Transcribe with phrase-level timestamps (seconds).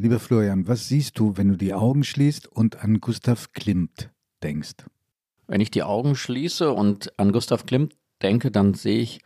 [0.00, 4.10] Lieber Florian, was siehst du, wenn du die Augen schließt und an Gustav Klimt
[4.44, 4.76] denkst?
[5.48, 9.22] Wenn ich die Augen schließe und an Gustav Klimt denke, dann sehe ich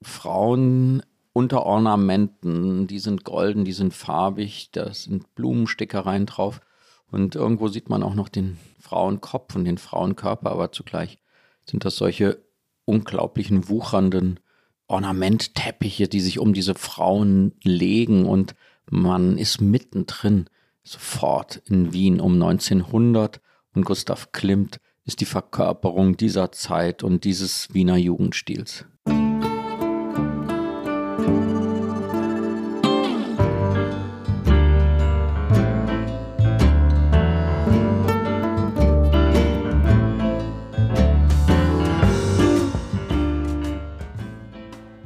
[0.00, 1.02] Frauen
[1.34, 6.62] unter Ornamenten, die sind golden, die sind farbig, da sind Blumenstickereien drauf.
[7.10, 11.18] Und irgendwo sieht man auch noch den Frauenkopf und den Frauenkörper, aber zugleich
[11.66, 12.42] sind das solche
[12.86, 14.40] unglaublichen wuchernden
[14.86, 18.54] Ornamentteppiche, die sich um diese Frauen legen und
[18.90, 20.46] man ist mittendrin,
[20.82, 23.40] sofort in Wien um 1900
[23.74, 28.84] und Gustav Klimt ist die Verkörperung dieser Zeit und dieses Wiener Jugendstils.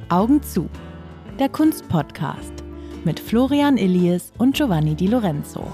[0.09, 0.69] Augen zu.
[1.39, 2.62] Der Kunstpodcast
[3.05, 5.67] mit Florian Illies und Giovanni Di Lorenzo.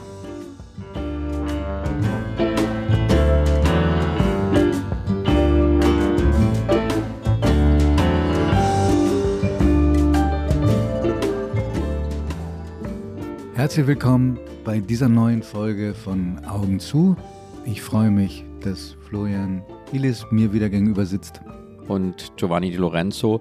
[13.54, 17.16] Herzlich willkommen bei dieser neuen Folge von Augen zu.
[17.65, 21.40] Ich freue mich, dass Florian Illis mir wieder gegenüber sitzt.
[21.88, 23.40] Und Giovanni Di Lorenzo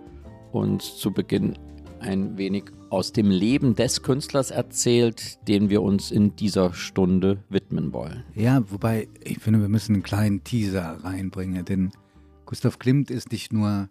[0.52, 1.58] uns zu Beginn
[2.00, 7.94] ein wenig aus dem Leben des Künstlers erzählt, den wir uns in dieser Stunde widmen
[7.94, 8.24] wollen.
[8.36, 11.92] Ja, wobei ich finde, wir müssen einen kleinen Teaser reinbringen, denn
[12.46, 13.90] Gustav Klimt ist nicht nur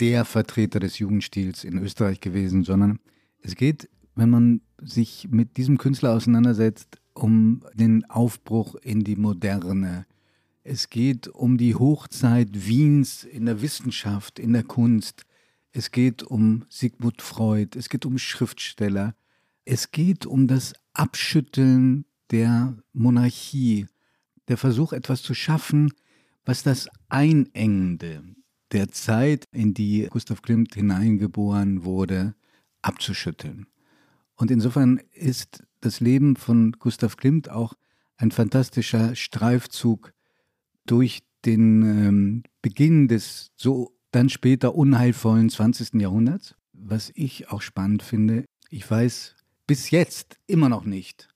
[0.00, 2.98] der Vertreter des Jugendstils in Österreich gewesen, sondern
[3.42, 10.06] es geht, wenn man sich mit diesem Künstler auseinandersetzt, um den Aufbruch in die Moderne.
[10.62, 15.24] Es geht um die Hochzeit Wiens in der Wissenschaft, in der Kunst.
[15.76, 19.16] Es geht um Sigmund Freud, es geht um Schriftsteller,
[19.64, 23.88] es geht um das Abschütteln der Monarchie,
[24.46, 25.92] der Versuch, etwas zu schaffen,
[26.44, 28.22] was das Einengende
[28.70, 32.36] der Zeit, in die Gustav Klimt hineingeboren wurde,
[32.82, 33.66] abzuschütteln.
[34.36, 37.74] Und insofern ist das Leben von Gustav Klimt auch
[38.16, 40.12] ein fantastischer Streifzug
[40.86, 46.00] durch den ähm, Beginn des so dann später unheilvollen 20.
[46.00, 46.54] Jahrhunderts.
[46.72, 49.34] Was ich auch spannend finde, ich weiß
[49.66, 51.28] bis jetzt immer noch nicht,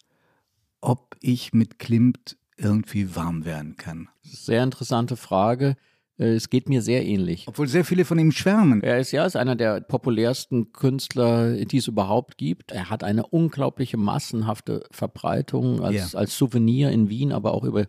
[0.81, 4.09] ob ich mit Klimt irgendwie warm werden kann.
[4.23, 5.77] Sehr interessante Frage.
[6.19, 7.47] Äh, es geht mir sehr ähnlich.
[7.47, 8.83] Obwohl sehr viele von ihm schwärmen.
[8.83, 12.73] Er ist ja ist einer der populärsten Künstler, die es überhaupt gibt.
[12.73, 16.19] Er hat eine unglaubliche massenhafte Verbreitung als, ja.
[16.19, 17.87] als Souvenir in Wien, aber auch über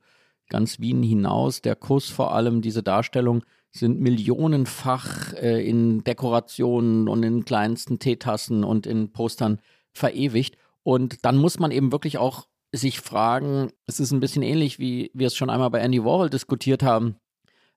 [0.50, 1.62] ganz Wien hinaus.
[1.62, 8.64] Der Kuss vor allem, diese Darstellung sind millionenfach äh, in Dekorationen und in kleinsten Teetassen
[8.64, 9.60] und in Postern
[9.94, 10.58] verewigt.
[10.84, 15.12] Und dann muss man eben wirklich auch sich fragen, es ist ein bisschen ähnlich, wie
[15.14, 17.16] wir es schon einmal bei Andy Warhol diskutiert haben.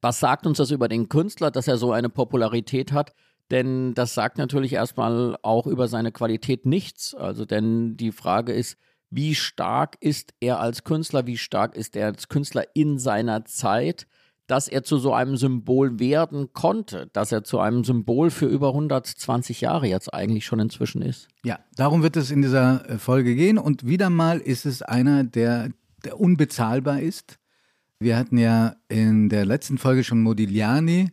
[0.01, 3.13] Was sagt uns das über den Künstler, dass er so eine Popularität hat?
[3.51, 7.15] Denn das sagt natürlich erstmal auch über seine Qualität nichts.
[7.15, 8.79] Also, denn die Frage ist,
[9.11, 14.07] wie stark ist er als Künstler, wie stark ist er als Künstler in seiner Zeit?
[14.47, 18.69] Dass er zu so einem Symbol werden konnte, dass er zu einem Symbol für über
[18.69, 21.29] 120 Jahre jetzt eigentlich schon inzwischen ist.
[21.45, 25.25] Ja, darum wird es in dieser äh, Folge gehen und wieder mal ist es einer,
[25.25, 25.71] der,
[26.05, 27.39] der unbezahlbar ist.
[27.99, 31.11] Wir hatten ja in der letzten Folge schon Modigliani,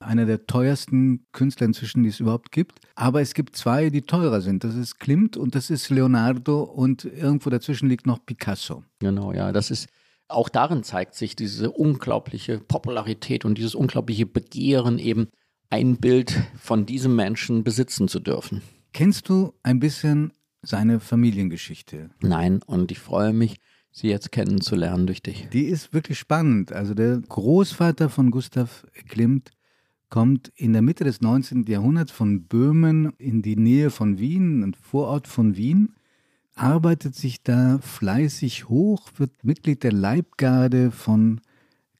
[0.00, 2.80] einer der teuersten Künstler inzwischen, die es überhaupt gibt.
[2.96, 4.64] Aber es gibt zwei, die teurer sind.
[4.64, 8.82] Das ist Klimt und das ist Leonardo und irgendwo dazwischen liegt noch Picasso.
[8.98, 9.88] Genau, ja, das ist
[10.32, 15.28] auch darin zeigt sich diese unglaubliche Popularität und dieses unglaubliche Begehren, eben
[15.70, 18.62] ein Bild von diesem Menschen besitzen zu dürfen.
[18.92, 22.10] Kennst du ein bisschen seine Familiengeschichte?
[22.20, 23.56] Nein, und ich freue mich,
[23.90, 25.48] sie jetzt kennenzulernen durch dich.
[25.52, 26.72] Die ist wirklich spannend.
[26.72, 29.50] Also der Großvater von Gustav Klimt
[30.10, 31.64] kommt in der Mitte des 19.
[31.66, 35.94] Jahrhunderts von Böhmen in die Nähe von Wien, ein Vorort von Wien
[36.54, 41.40] arbeitet sich da fleißig hoch, wird Mitglied der Leibgarde von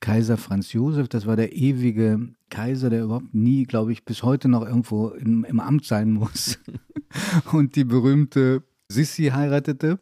[0.01, 1.09] Kaiser Franz Josef.
[1.09, 5.45] Das war der ewige Kaiser, der überhaupt nie, glaube ich, bis heute noch irgendwo im,
[5.45, 6.59] im Amt sein muss.
[7.53, 10.01] Und die berühmte Sissi heiratete.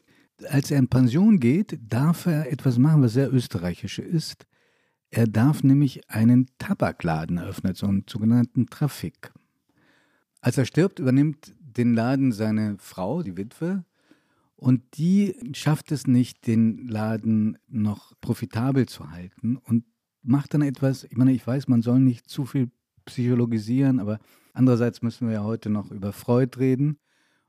[0.49, 4.47] Als er in Pension geht, darf er etwas machen, was sehr österreichisch ist.
[5.11, 9.33] Er darf nämlich einen Tabakladen eröffnen, so einen sogenannten Trafik.
[10.41, 13.85] Als er stirbt, übernimmt den Laden seine Frau, die Witwe,
[14.61, 19.85] und die schafft es nicht, den Laden noch profitabel zu halten und
[20.23, 22.71] macht dann etwas, ich meine, ich weiß, man soll nicht zu viel
[23.07, 24.19] psychologisieren, aber
[24.53, 26.99] andererseits müssen wir ja heute noch über Freud reden.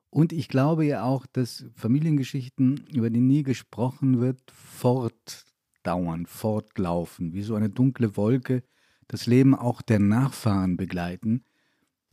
[0.09, 7.41] Und ich glaube ja auch, dass Familiengeschichten, über die nie gesprochen wird, fortdauern, fortlaufen, wie
[7.41, 8.63] so eine dunkle Wolke,
[9.09, 11.43] das Leben auch der Nachfahren begleiten.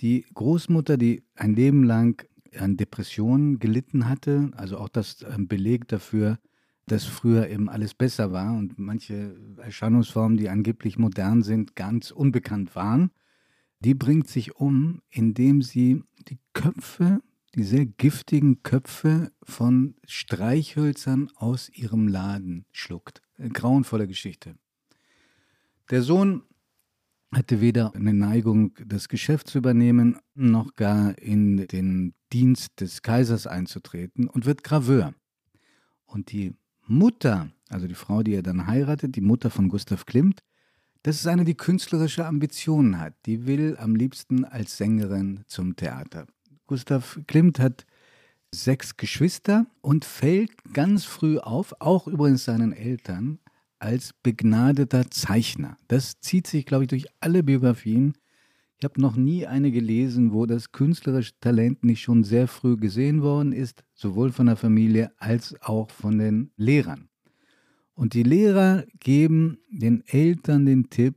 [0.01, 6.39] Die Großmutter, die ein Leben lang an Depressionen gelitten hatte, also auch das Beleg dafür,
[6.87, 12.75] dass früher eben alles besser war und manche Erscheinungsformen, die angeblich modern sind, ganz unbekannt
[12.75, 13.11] waren,
[13.81, 17.21] die bringt sich um, indem sie die Köpfe,
[17.55, 23.23] die sehr giftigen Köpfe von Streichhölzern aus ihrem Laden schluckt.
[23.37, 24.57] Eine grauenvolle Geschichte.
[25.91, 26.43] Der Sohn
[27.33, 33.47] hatte weder eine Neigung, das Geschäft zu übernehmen, noch gar in den Dienst des Kaisers
[33.47, 35.15] einzutreten und wird Graveur.
[36.07, 36.55] Und die
[36.87, 40.43] Mutter, also die Frau, die er dann heiratet, die Mutter von Gustav Klimt,
[41.03, 43.15] das ist eine, die künstlerische Ambitionen hat.
[43.27, 46.27] Die will am liebsten als Sängerin zum Theater.
[46.67, 47.87] Gustav Klimt hat
[48.53, 53.39] sechs Geschwister und fällt ganz früh auf, auch übrigens seinen Eltern,
[53.79, 55.77] als begnadeter Zeichner.
[55.87, 58.15] Das zieht sich, glaube ich, durch alle Biografien.
[58.81, 63.23] Ich habe noch nie eine gelesen, wo das künstlerische Talent nicht schon sehr früh gesehen
[63.23, 67.09] worden ist, sowohl von der Familie als auch von den Lehrern.
[67.95, 71.17] Und die Lehrer geben den Eltern den Tipp,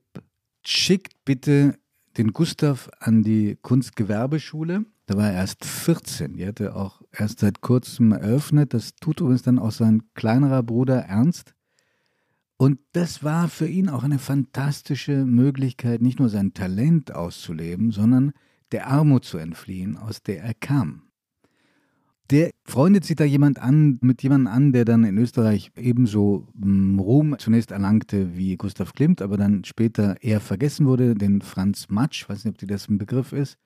[0.65, 1.75] schickt bitte
[2.17, 4.85] den Gustav an die Kunstgewerbeschule.
[5.05, 6.37] Da war er erst 14.
[6.37, 8.73] Die hatte auch erst seit kurzem eröffnet.
[8.73, 11.53] Das tut übrigens dann auch sein kleinerer Bruder Ernst.
[12.61, 18.33] Und das war für ihn auch eine fantastische Möglichkeit, nicht nur sein Talent auszuleben, sondern
[18.71, 21.01] der Armut zu entfliehen, aus der er kam.
[22.29, 26.99] Der freundet sich da jemand an, mit jemandem an, der dann in Österreich ebenso hm,
[26.99, 32.29] Ruhm zunächst erlangte wie Gustav Klimt, aber dann später eher vergessen wurde, den Franz Matsch,
[32.29, 33.57] weiß nicht, ob dir das ein Begriff ist.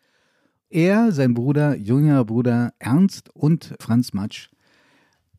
[0.70, 4.48] Er, sein Bruder, jüngerer Bruder Ernst und Franz Matsch,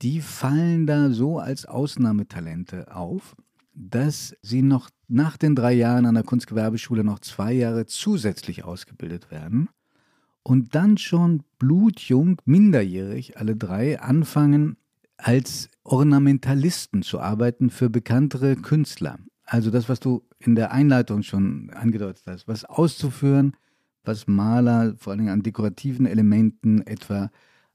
[0.02, 3.34] die fallen da so als Ausnahmetalente auf
[3.76, 9.30] dass sie noch nach den drei Jahren an der Kunstgewerbeschule noch zwei Jahre zusätzlich ausgebildet
[9.30, 9.68] werden
[10.42, 14.76] und dann schon blutjung, minderjährig, alle drei anfangen,
[15.18, 19.18] als Ornamentalisten zu arbeiten für bekanntere Künstler.
[19.44, 23.56] Also das, was du in der Einleitung schon angedeutet hast, was auszuführen,
[24.04, 27.30] was Maler vor allem an dekorativen Elementen, etwa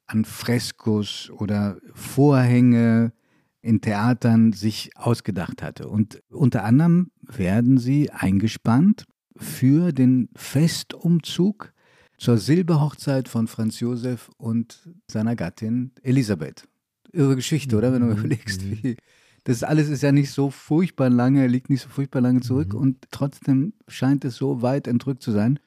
[0.08, 3.14] an Freskos oder Vorhänge,
[3.62, 5.88] in Theatern sich ausgedacht hatte.
[5.88, 9.06] Und unter anderem werden sie eingespannt
[9.38, 11.74] für den Festumzug
[12.18, 16.68] zur Silberhochzeit von Franz Josef und seiner Gattin Elisabeth.
[17.12, 17.94] Irre Geschichte, oder?
[17.94, 18.18] Wenn du mhm.
[18.20, 18.98] überlegst, wie.
[19.44, 22.80] Das alles ist ja nicht so furchtbar lange, liegt nicht so furchtbar lange zurück mhm.
[22.80, 25.60] und trotzdem scheint es so weit entrückt zu sein.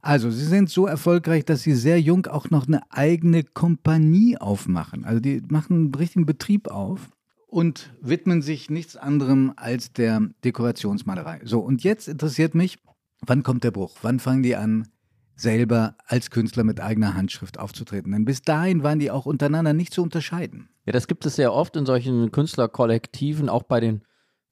[0.00, 5.04] Also, sie sind so erfolgreich, dass sie sehr jung auch noch eine eigene Kompanie aufmachen.
[5.04, 7.10] Also, die machen einen richtigen Betrieb auf
[7.50, 11.40] und widmen sich nichts anderem als der Dekorationsmalerei.
[11.44, 12.78] So, und jetzt interessiert mich,
[13.20, 13.96] wann kommt der Bruch?
[14.02, 14.88] Wann fangen die an,
[15.34, 18.12] selber als Künstler mit eigener Handschrift aufzutreten?
[18.12, 20.68] Denn bis dahin waren die auch untereinander nicht zu unterscheiden.
[20.86, 24.02] Ja, das gibt es sehr oft in solchen Künstlerkollektiven, auch bei den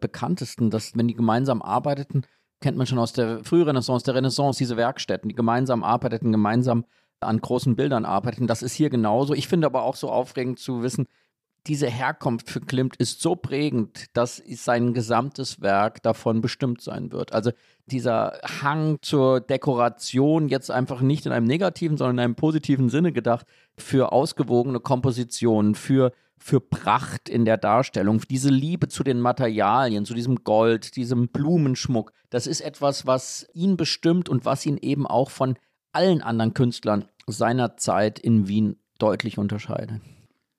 [0.00, 2.22] bekanntesten, dass wenn die gemeinsam arbeiteten,
[2.60, 6.84] kennt man schon aus der Frührenaissance, der Renaissance, diese Werkstätten, die gemeinsam arbeiteten, gemeinsam
[7.20, 8.46] an großen Bildern arbeiteten.
[8.46, 9.34] Das ist hier genauso.
[9.34, 11.06] Ich finde aber auch so aufregend zu wissen,
[11.68, 17.32] diese Herkunft für Klimt ist so prägend, dass sein gesamtes Werk davon bestimmt sein wird.
[17.32, 17.50] Also
[17.87, 23.12] dieser Hang zur Dekoration jetzt einfach nicht in einem negativen, sondern in einem positiven Sinne
[23.12, 23.46] gedacht,
[23.76, 30.14] für ausgewogene Kompositionen, für für Pracht in der Darstellung, diese Liebe zu den Materialien, zu
[30.14, 35.30] diesem Gold, diesem Blumenschmuck, das ist etwas, was ihn bestimmt und was ihn eben auch
[35.30, 35.58] von
[35.92, 40.00] allen anderen Künstlern seiner Zeit in Wien deutlich unterscheidet.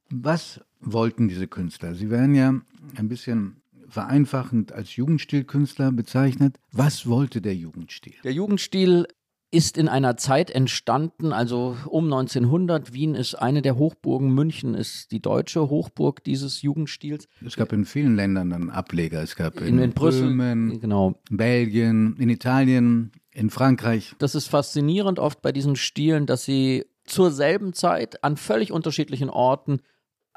[0.09, 1.95] Was wollten diese Künstler?
[1.95, 2.53] Sie werden ja
[2.95, 6.59] ein bisschen vereinfachend als Jugendstilkünstler bezeichnet.
[6.71, 8.13] Was wollte der Jugendstil?
[8.23, 9.07] Der Jugendstil
[9.51, 12.93] ist in einer Zeit entstanden, also um 1900.
[12.93, 17.27] Wien ist eine der Hochburgen, München ist die deutsche Hochburg dieses Jugendstils.
[17.43, 19.23] Es gab in vielen Ländern dann Ableger.
[19.23, 21.15] Es gab in, in, in Brüssel, Böhmen, genau.
[21.31, 24.13] Belgien, in Italien, in Frankreich.
[24.19, 29.31] Das ist faszinierend oft bei diesen Stilen, dass sie zur selben Zeit an völlig unterschiedlichen
[29.31, 29.79] Orten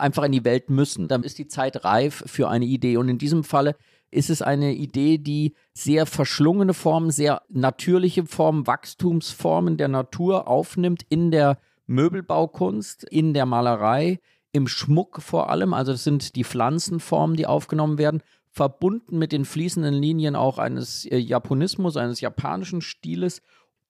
[0.03, 1.09] einfach in die Welt müssen.
[1.09, 2.97] Dann ist die Zeit reif für eine Idee.
[2.97, 3.77] Und in diesem Falle
[4.11, 11.05] ist es eine Idee, die sehr verschlungene Formen, sehr natürliche Formen, Wachstumsformen der Natur aufnimmt
[11.09, 14.21] in der Möbelbaukunst, in der Malerei,
[14.53, 15.73] im Schmuck vor allem.
[15.73, 21.07] Also das sind die Pflanzenformen, die aufgenommen werden, verbunden mit den fließenden Linien auch eines
[21.07, 23.41] äh, Japonismus, eines japanischen Stiles.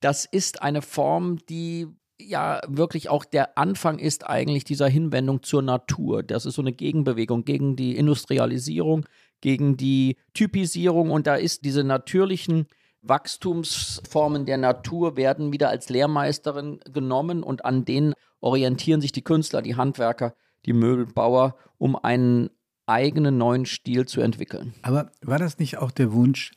[0.00, 1.88] Das ist eine Form, die
[2.28, 6.22] ja wirklich auch der Anfang ist eigentlich dieser Hinwendung zur Natur.
[6.22, 9.06] Das ist so eine Gegenbewegung gegen die Industrialisierung,
[9.40, 12.66] gegen die Typisierung und da ist diese natürlichen
[13.02, 19.60] Wachstumsformen der Natur werden wieder als Lehrmeisterin genommen und an denen orientieren sich die Künstler,
[19.60, 20.34] die Handwerker,
[20.66, 22.50] die Möbelbauer, um einen
[22.86, 24.74] eigenen neuen Stil zu entwickeln.
[24.82, 26.52] Aber war das nicht auch der Wunsch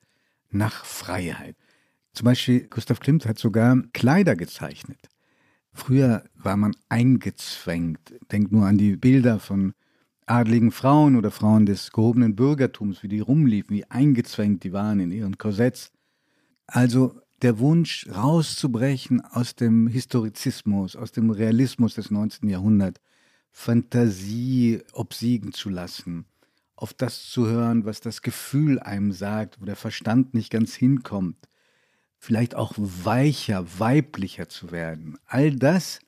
[0.49, 1.55] nach Freiheit?
[2.13, 5.09] Zum Beispiel Gustav Klimt hat sogar Kleider gezeichnet.
[5.75, 8.15] Früher war man eingezwängt.
[8.31, 9.73] Denkt nur an die Bilder von
[10.25, 15.11] adligen Frauen oder Frauen des gehobenen Bürgertums, wie die rumliefen, wie eingezwängt die waren in
[15.11, 15.91] ihren Korsetts.
[16.65, 22.49] Also der Wunsch rauszubrechen aus dem Historizismus, aus dem Realismus des 19.
[22.49, 23.01] Jahrhunderts,
[23.51, 26.25] Fantasie obsiegen zu lassen,
[26.77, 31.49] auf das zu hören, was das Gefühl einem sagt, wo der Verstand nicht ganz hinkommt,
[32.25, 35.17] vielleicht auch weicher, weiblicher zu werden.
[35.27, 35.99] All das,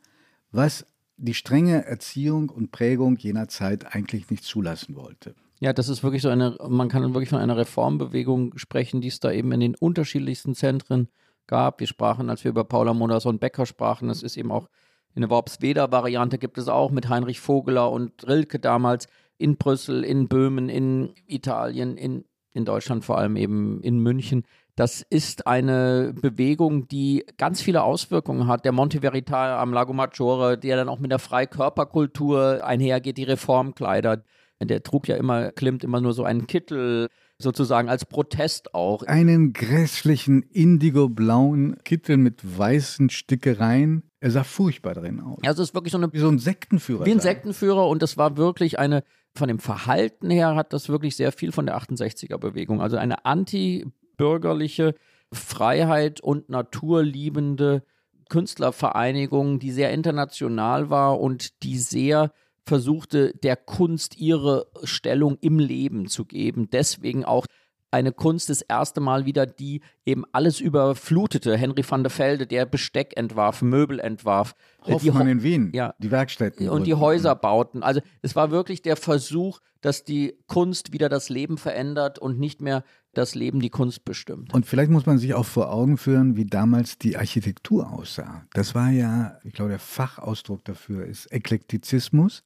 [0.52, 0.86] was
[1.18, 5.36] die strenge Erziehung und Prägung jener Zeit eigentlich nicht zulassen wollte.
[5.60, 9.20] Ja, das ist wirklich so eine, man kann wirklich von einer Reformbewegung sprechen, die es
[9.20, 11.08] da eben in den unterschiedlichsten Zentren
[11.48, 11.80] gab.
[11.80, 14.68] Wir sprachen, als wir über Paula Modersohn Becker sprachen, das ist eben auch
[15.16, 19.08] in der Worpsweder-Variante gibt es auch mit Heinrich Vogeler und Rilke damals
[19.40, 24.44] in Brüssel, in Böhmen, in Italien, in, in Deutschland vor allem eben in München.
[24.78, 28.64] Das ist eine Bewegung, die ganz viele Auswirkungen hat.
[28.64, 34.24] Der Monte Verità am Lago Maggiore, der dann auch mit der Freikörperkultur einhergeht, die Reformkleider.
[34.62, 39.02] Der trug ja immer, klimmt immer nur so einen Kittel, sozusagen als Protest auch.
[39.02, 44.04] Einen grässlichen indigo-blauen Kittel mit weißen Stickereien.
[44.20, 45.40] Er sah furchtbar drin aus.
[45.44, 47.04] Also es ist wirklich so eine wie so ein Sektenführer.
[47.04, 49.04] Wie ein Sektenführer und das war wirklich eine
[49.36, 53.26] von dem Verhalten her hat das wirklich sehr viel von der 68er Bewegung, also eine
[53.26, 53.86] anti
[54.18, 54.96] bürgerliche,
[55.32, 57.84] Freiheit und naturliebende
[58.30, 62.32] Künstlervereinigung, die sehr international war und die sehr
[62.66, 66.70] versuchte, der Kunst ihre Stellung im Leben zu geben.
[66.70, 67.46] Deswegen auch
[67.92, 71.56] eine Kunst das erste Mal wieder, die eben alles überflutete.
[71.58, 74.56] Henry van der Velde, der Besteck entwarf, Möbel entwarf.
[74.86, 76.70] Äh, Hoffmann in Wien, ja, die Werkstätten.
[76.70, 77.84] Und die Häuser bauten.
[77.84, 82.62] Also es war wirklich der Versuch, dass die Kunst wieder das Leben verändert und nicht
[82.62, 84.54] mehr das Leben die Kunst bestimmt.
[84.54, 88.46] Und vielleicht muss man sich auch vor Augen führen, wie damals die Architektur aussah.
[88.54, 92.44] Das war ja, ich glaube, der Fachausdruck dafür ist Eklektizismus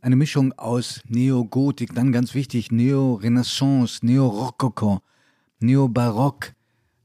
[0.00, 5.00] eine Mischung aus Neogotik, dann ganz wichtig Neo-Renaissance, Neo-Rokoko,
[5.60, 6.52] Neo-Barock.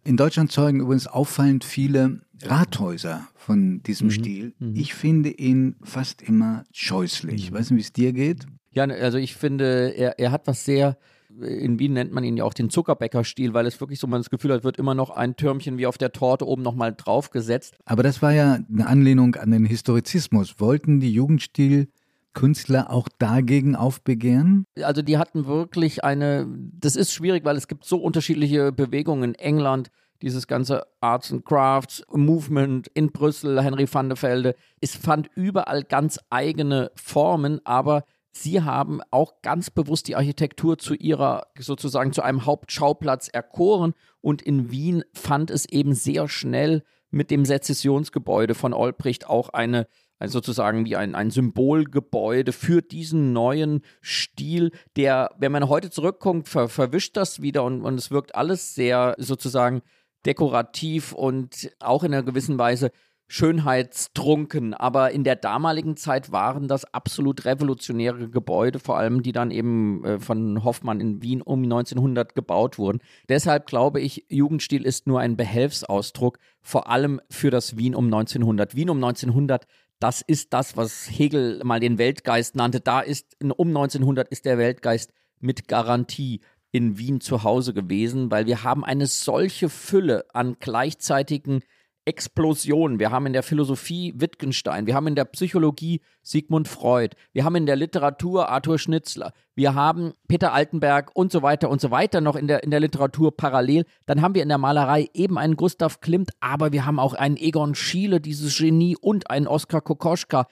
[0.03, 4.12] In Deutschland zeugen übrigens auffallend viele Rathäuser von diesem mhm.
[4.12, 4.53] Stil.
[4.59, 4.75] Mhm.
[4.75, 7.51] Ich finde ihn fast immer scheußlich.
[7.51, 7.55] Mhm.
[7.55, 8.45] Weißt du, wie es dir geht?
[8.71, 10.97] Ja, also ich finde, er, er hat was sehr,
[11.39, 14.29] in Wien nennt man ihn ja auch den Zuckerbäcker-Stil, weil es wirklich so man das
[14.29, 17.77] Gefühl hat, wird immer noch ein Türmchen wie auf der Torte oben nochmal draufgesetzt.
[17.85, 20.59] Aber das war ja eine Anlehnung an den Historizismus.
[20.59, 21.88] Wollten die Jugendstil
[22.34, 24.66] Künstler auch dagegen aufbegehren?
[24.82, 29.36] Also die hatten wirklich eine, das ist schwierig, weil es gibt so unterschiedliche Bewegungen in
[29.36, 29.90] England,
[30.22, 34.56] dieses ganze Arts and Crafts Movement in Brüssel, Henry van der Velde.
[34.80, 40.96] Es fand überall ganz eigene Formen, aber sie haben auch ganz bewusst die Architektur zu
[40.96, 47.30] ihrer, sozusagen zu einem Hauptschauplatz erkoren und in Wien fand es eben sehr schnell mit
[47.30, 49.88] dem Sezessionsgebäude von Olbricht auch eine
[50.20, 56.70] sozusagen wie ein, ein Symbolgebäude für diesen neuen Stil, der, wenn man heute zurückkommt, ver,
[56.70, 59.82] verwischt das wieder und, und es wirkt alles sehr sozusagen
[60.25, 62.91] dekorativ und auch in einer gewissen Weise
[63.27, 69.50] schönheitstrunken, aber in der damaligen Zeit waren das absolut revolutionäre Gebäude, vor allem die dann
[69.50, 73.00] eben äh, von Hoffmann in Wien um 1900 gebaut wurden.
[73.29, 78.75] Deshalb glaube ich, Jugendstil ist nur ein Behelfsausdruck, vor allem für das Wien um 1900.
[78.75, 79.65] Wien um 1900
[80.03, 82.81] das ist das, was Hegel mal den Weltgeist nannte.
[82.81, 86.41] Da ist um 1900 ist der Weltgeist mit Garantie
[86.74, 91.63] in Wien zu Hause gewesen, weil wir haben eine solche Fülle an gleichzeitigen
[92.05, 93.00] Explosion.
[93.00, 97.55] Wir haben in der Philosophie Wittgenstein, wir haben in der Psychologie Sigmund Freud, wir haben
[97.55, 102.22] in der Literatur Arthur Schnitzler, wir haben Peter Altenberg und so weiter und so weiter
[102.22, 103.86] noch in der, in der Literatur parallel.
[104.05, 107.38] Dann haben wir in der Malerei eben einen Gustav Klimt, aber wir haben auch einen
[107.38, 110.48] Egon Schiele, dieses Genie und einen Oskar Kokoschka.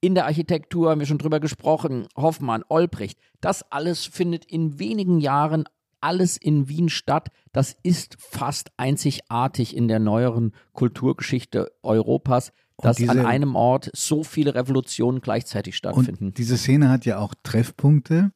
[0.00, 3.18] In der Architektur haben wir schon drüber gesprochen, Hoffmann, Olbricht.
[3.40, 5.64] Das alles findet in wenigen Jahren
[6.04, 7.30] alles in Wien statt.
[7.52, 14.22] Das ist fast einzigartig in der neueren Kulturgeschichte Europas, dass diese, an einem Ort so
[14.22, 16.26] viele Revolutionen gleichzeitig stattfinden.
[16.26, 18.32] Und diese Szene hat ja auch Treffpunkte.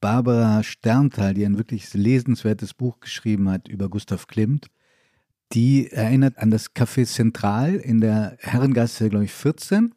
[0.00, 4.68] Barbara Sternthal, die ein wirklich lesenswertes Buch geschrieben hat über Gustav Klimt,
[5.54, 9.94] Die erinnert an das Café Zentral in der Herrengasse, glaube ich, 14.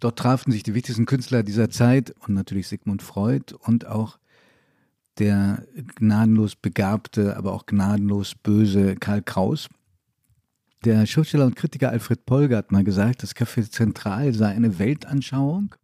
[0.00, 4.18] Dort trafen sich die wichtigsten Künstler dieser Zeit und natürlich Sigmund Freud und auch
[5.18, 5.64] der
[5.96, 9.68] gnadenlos begabte, aber auch gnadenlos böse Karl Kraus.
[10.84, 15.74] Der Schriftsteller und Kritiker Alfred Polger hat mal gesagt, das Café Zentral sei eine Weltanschauung.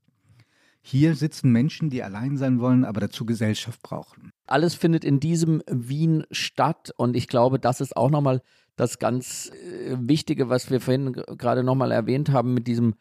[0.82, 4.30] Hier sitzen Menschen, die allein sein wollen, aber dazu Gesellschaft brauchen.
[4.46, 8.42] Alles findet in diesem Wien statt und ich glaube, das ist auch nochmal
[8.76, 12.94] das ganz äh, Wichtige, was wir vorhin gerade nochmal erwähnt haben mit diesem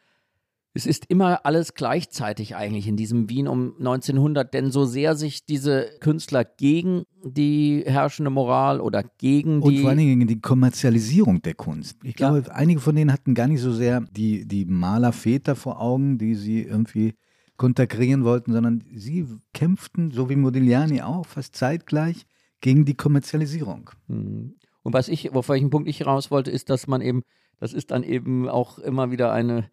[0.75, 5.45] es ist immer alles gleichzeitig eigentlich in diesem Wien um 1900, denn so sehr sich
[5.45, 9.67] diese Künstler gegen die herrschende Moral oder gegen die.
[9.67, 11.97] Und vor allen Dingen gegen die Kommerzialisierung der Kunst.
[12.03, 12.53] Ich glaube, ja.
[12.53, 16.63] einige von denen hatten gar nicht so sehr die, die Malerväter vor Augen, die sie
[16.63, 17.13] irgendwie
[17.55, 22.25] konterkarieren wollten, sondern sie kämpften, so wie Modigliani auch, fast zeitgleich
[22.61, 23.91] gegen die Kommerzialisierung.
[24.07, 24.55] Hm.
[24.81, 27.21] Und was ich, auf welchen Punkt ich raus wollte, ist, dass man eben,
[27.59, 29.69] das ist dann eben auch immer wieder eine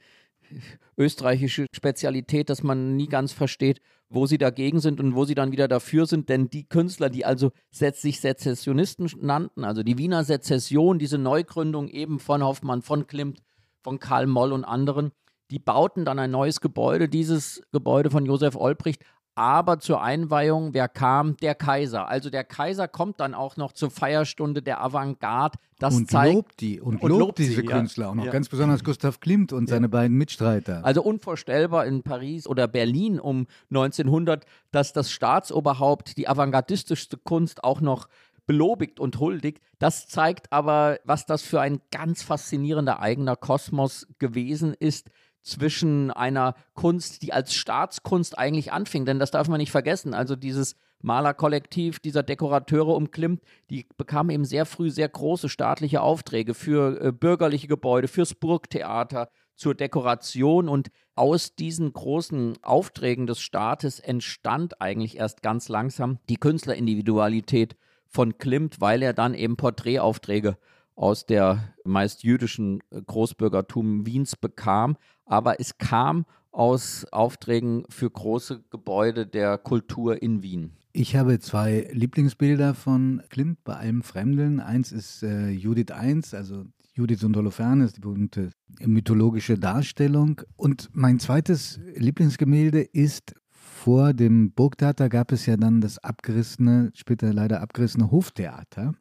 [0.97, 5.53] österreichische Spezialität, dass man nie ganz versteht, wo sie dagegen sind und wo sie dann
[5.53, 6.29] wieder dafür sind.
[6.29, 12.19] Denn die Künstler, die also sich Sezessionisten nannten, also die Wiener Sezession, diese Neugründung eben
[12.19, 13.43] von Hoffmann, von Klimt,
[13.83, 15.13] von Karl Moll und anderen,
[15.51, 19.03] die bauten dann ein neues Gebäude, dieses Gebäude von Josef Olbricht,
[19.41, 21.35] aber zur Einweihung, wer kam?
[21.39, 22.09] Der Kaiser.
[22.09, 25.59] Also der Kaiser kommt dann auch noch zur Feierstunde der Avantgarde.
[25.79, 28.11] Das und zeigt, lobt die und, und lobt, lobt diese sie, Künstler ja.
[28.11, 28.33] auch noch, ja.
[28.33, 29.77] ganz besonders Gustav Klimt und ja.
[29.77, 30.85] seine beiden Mitstreiter.
[30.85, 37.81] Also unvorstellbar in Paris oder Berlin um 1900, dass das Staatsoberhaupt die avantgardistischste Kunst auch
[37.81, 38.09] noch
[38.47, 39.63] belobigt und huldigt.
[39.79, 45.11] Das zeigt aber, was das für ein ganz faszinierender eigener Kosmos gewesen ist
[45.43, 50.15] zwischen einer Kunst, die als Staatskunst eigentlich anfing, denn das darf man nicht vergessen.
[50.15, 56.03] Also dieses Malerkollektiv dieser Dekorateure um Klimt, die bekamen eben sehr früh sehr große staatliche
[56.03, 59.31] Aufträge für äh, bürgerliche Gebäude, fürs Burgtheater,
[59.61, 66.39] zur Dekoration und aus diesen großen Aufträgen des Staates entstand eigentlich erst ganz langsam die
[66.39, 70.57] Künstlerindividualität von Klimt, weil er dann eben Porträtaufträge
[70.95, 74.97] aus der meist jüdischen äh, Großbürgertum Wiens bekam,
[75.31, 80.73] aber es kam aus Aufträgen für große Gebäude der Kultur in Wien.
[80.93, 84.59] Ich habe zwei Lieblingsbilder von Klimt bei allem Fremdeln.
[84.59, 86.65] Eins ist äh, Judith I, also
[86.95, 88.51] Judith und Holofernes, die berühmte
[88.85, 90.43] mythologische Darstellung.
[90.57, 97.33] Und mein zweites Lieblingsgemälde ist vor dem Burgtheater gab es ja dann das abgerissene, später
[97.33, 98.95] leider abgerissene Hoftheater.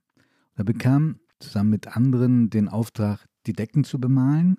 [0.56, 4.58] Da bekam zusammen mit anderen den Auftrag, die Decken zu bemalen.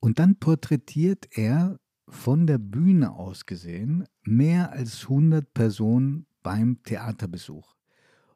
[0.00, 1.78] Und dann porträtiert er
[2.08, 7.74] von der Bühne aus gesehen mehr als 100 Personen beim Theaterbesuch.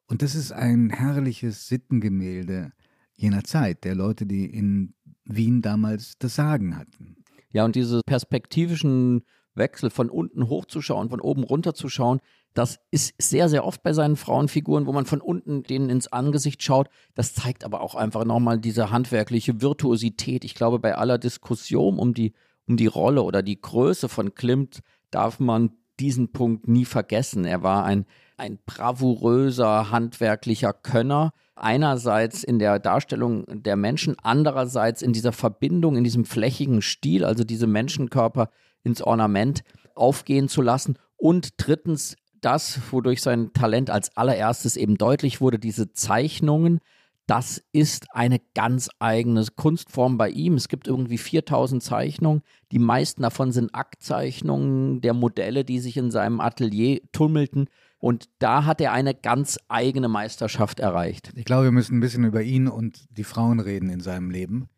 [0.07, 2.73] Und das ist ein herrliches Sittengemälde
[3.15, 4.95] jener Zeit, der Leute, die in
[5.25, 7.17] Wien damals das Sagen hatten.
[7.53, 9.23] Ja, und diese perspektivischen
[9.55, 12.21] Wechsel von unten hochzuschauen, von oben runter zu schauen,
[12.55, 16.63] das ist sehr, sehr oft bei seinen Frauenfiguren, wo man von unten denen ins Angesicht
[16.63, 16.89] schaut.
[17.15, 20.45] Das zeigt aber auch einfach nochmal diese handwerkliche Virtuosität.
[20.45, 22.35] Ich glaube, bei aller Diskussion um die,
[22.67, 24.81] um die Rolle oder die Größe von Klimt
[25.13, 27.45] darf man diesen Punkt nie vergessen.
[27.45, 28.05] Er war ein,
[28.37, 31.33] ein bravouröser, handwerklicher Könner.
[31.55, 37.45] Einerseits in der Darstellung der Menschen, andererseits in dieser Verbindung, in diesem flächigen Stil, also
[37.45, 38.49] diese Menschenkörper
[38.83, 39.63] ins Ornament
[39.95, 40.97] aufgehen zu lassen.
[41.17, 46.81] Und drittens das, wodurch sein Talent als allererstes eben deutlich wurde, diese Zeichnungen.
[47.27, 50.55] Das ist eine ganz eigene Kunstform bei ihm.
[50.55, 52.43] Es gibt irgendwie 4000 Zeichnungen.
[52.73, 57.69] Die meisten davon sind Aktzeichnungen der Modelle, die sich in seinem Atelier tummelten.
[57.99, 61.31] Und da hat er eine ganz eigene Meisterschaft erreicht.
[61.37, 64.69] Ich glaube, wir müssen ein bisschen über ihn und die Frauen reden in seinem Leben.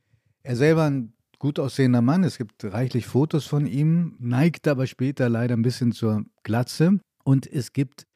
[0.42, 2.22] Er selber ein gut aussehender Mann.
[2.22, 7.00] Es gibt reichlich Fotos von ihm, neigt aber später leider ein bisschen zur Glatze.
[7.24, 8.06] Und es gibt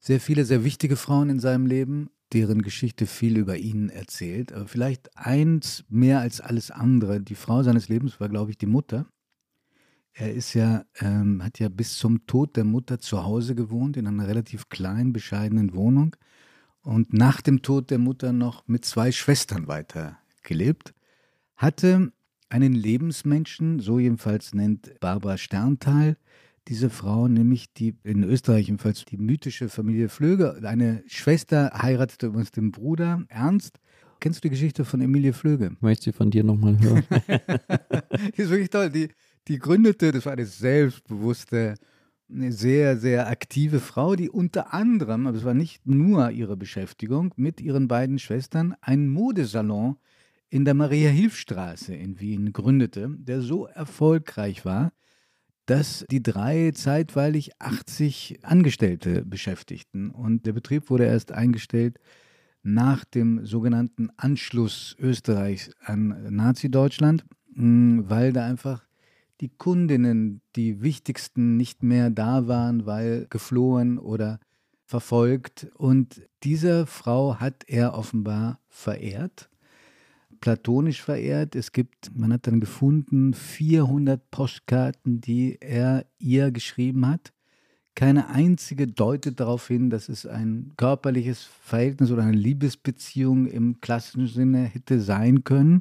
[0.00, 4.52] sehr viele sehr wichtige Frauen in seinem Leben, deren Geschichte viel über ihn erzählt.
[4.52, 7.22] Aber vielleicht eins mehr als alles andere.
[7.22, 9.06] Die Frau seines Lebens war, glaube ich, die Mutter.
[10.12, 14.06] Er ist ja, ähm, hat ja bis zum Tod der Mutter zu Hause gewohnt, in
[14.06, 16.16] einer relativ kleinen, bescheidenen Wohnung.
[16.82, 20.92] Und nach dem Tod der Mutter noch mit zwei Schwestern weiter gelebt.
[21.56, 22.12] Hatte
[22.54, 26.16] einen Lebensmenschen, so jedenfalls nennt Barbara Sterntal,
[26.68, 30.60] diese Frau, nämlich die in Österreich jedenfalls die mythische Familie Flöge.
[30.62, 33.80] Eine Schwester heiratete übrigens den Bruder Ernst.
[34.20, 35.72] Kennst du die Geschichte von Emilie Flöge?
[35.80, 37.02] Möchte sie von dir nochmal hören?
[38.36, 38.88] die ist wirklich toll.
[38.88, 39.08] Die,
[39.48, 41.74] die gründete, das war eine selbstbewusste,
[42.32, 47.34] eine sehr, sehr aktive Frau, die unter anderem, aber es war nicht nur ihre Beschäftigung,
[47.34, 49.96] mit ihren beiden Schwestern einen Modesalon
[50.54, 54.92] in der Maria-Hilf-Straße in Wien gründete, der so erfolgreich war,
[55.66, 60.10] dass die drei zeitweilig 80 Angestellte beschäftigten.
[60.10, 61.98] Und der Betrieb wurde erst eingestellt
[62.62, 68.86] nach dem sogenannten Anschluss Österreichs an Nazi-Deutschland, hm, weil da einfach
[69.40, 74.38] die Kundinnen, die wichtigsten, nicht mehr da waren, weil geflohen oder
[74.84, 75.66] verfolgt.
[75.74, 79.50] Und dieser Frau hat er offenbar verehrt,
[80.44, 81.56] platonisch verehrt.
[81.56, 87.32] Es gibt, man hat dann gefunden, 400 Postkarten, die er ihr geschrieben hat.
[87.94, 94.26] Keine einzige deutet darauf hin, dass es ein körperliches Verhältnis oder eine Liebesbeziehung im klassischen
[94.26, 95.80] Sinne hätte sein können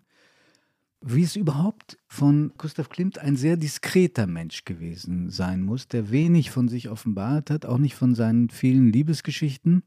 [1.06, 6.50] wie es überhaupt von Gustav Klimt ein sehr diskreter Mensch gewesen sein muss, der wenig
[6.50, 9.84] von sich offenbart hat, auch nicht von seinen vielen Liebesgeschichten.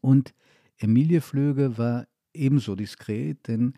[0.00, 0.32] Und
[0.78, 3.74] Emilie Flöge war ebenso diskret, denn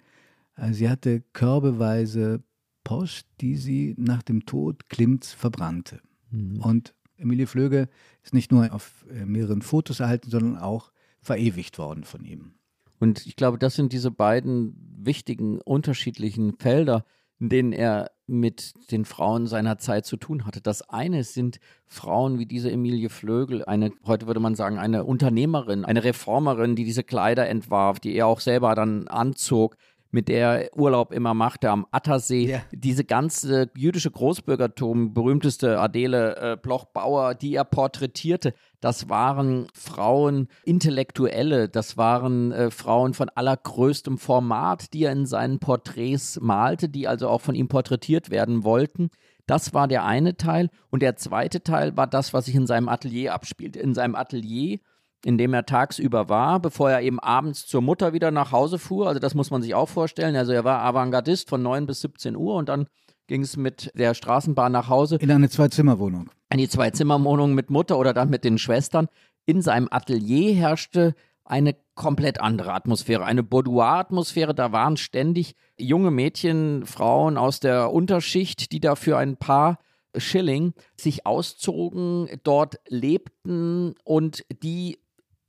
[0.72, 2.42] sie hatte körbeweise
[2.84, 6.00] Post, die sie nach dem Tod Klimts verbrannte.
[6.30, 6.60] Mhm.
[6.60, 7.88] Und Emilie Flöge
[8.22, 12.52] ist nicht nur auf äh, mehreren Fotos erhalten, sondern auch verewigt worden von ihm.
[12.98, 17.04] Und ich glaube, das sind diese beiden wichtigen, unterschiedlichen Felder,
[17.38, 20.60] in denen er mit den Frauen seiner Zeit zu tun hatte.
[20.60, 25.84] Das eine sind Frauen wie diese Emilie Flögel, eine, heute würde man sagen, eine Unternehmerin,
[25.84, 29.76] eine Reformerin, die diese Kleider entwarf, die er auch selber dann anzog,
[30.10, 32.46] mit der er Urlaub immer machte am Attersee.
[32.46, 32.62] Ja.
[32.72, 41.68] Diese ganze jüdische Großbürgertum, berühmteste Adele äh, Bloch-Bauer, die er porträtierte, das waren Frauen, Intellektuelle,
[41.68, 47.28] das waren äh, Frauen von allergrößtem Format, die er in seinen Porträts malte, die also
[47.28, 49.10] auch von ihm porträtiert werden wollten.
[49.46, 50.70] Das war der eine Teil.
[50.90, 53.78] Und der zweite Teil war das, was sich in seinem Atelier abspielte.
[53.78, 54.78] In seinem Atelier
[55.26, 59.08] in dem er tagsüber war, bevor er eben abends zur Mutter wieder nach Hause fuhr.
[59.08, 60.36] Also das muss man sich auch vorstellen.
[60.36, 62.86] Also er war Avantgardist von 9 bis 17 Uhr und dann
[63.26, 65.16] ging es mit der Straßenbahn nach Hause.
[65.16, 66.30] In eine Zwei-Zimmer-Wohnung.
[66.52, 69.08] In die Zwei-Zimmer-Wohnung mit Mutter oder dann mit den Schwestern.
[69.46, 74.54] In seinem Atelier herrschte eine komplett andere Atmosphäre, eine Boudoir-Atmosphäre.
[74.54, 79.80] Da waren ständig junge Mädchen, Frauen aus der Unterschicht, die da für ein paar
[80.16, 84.98] Schilling sich auszogen, dort lebten und die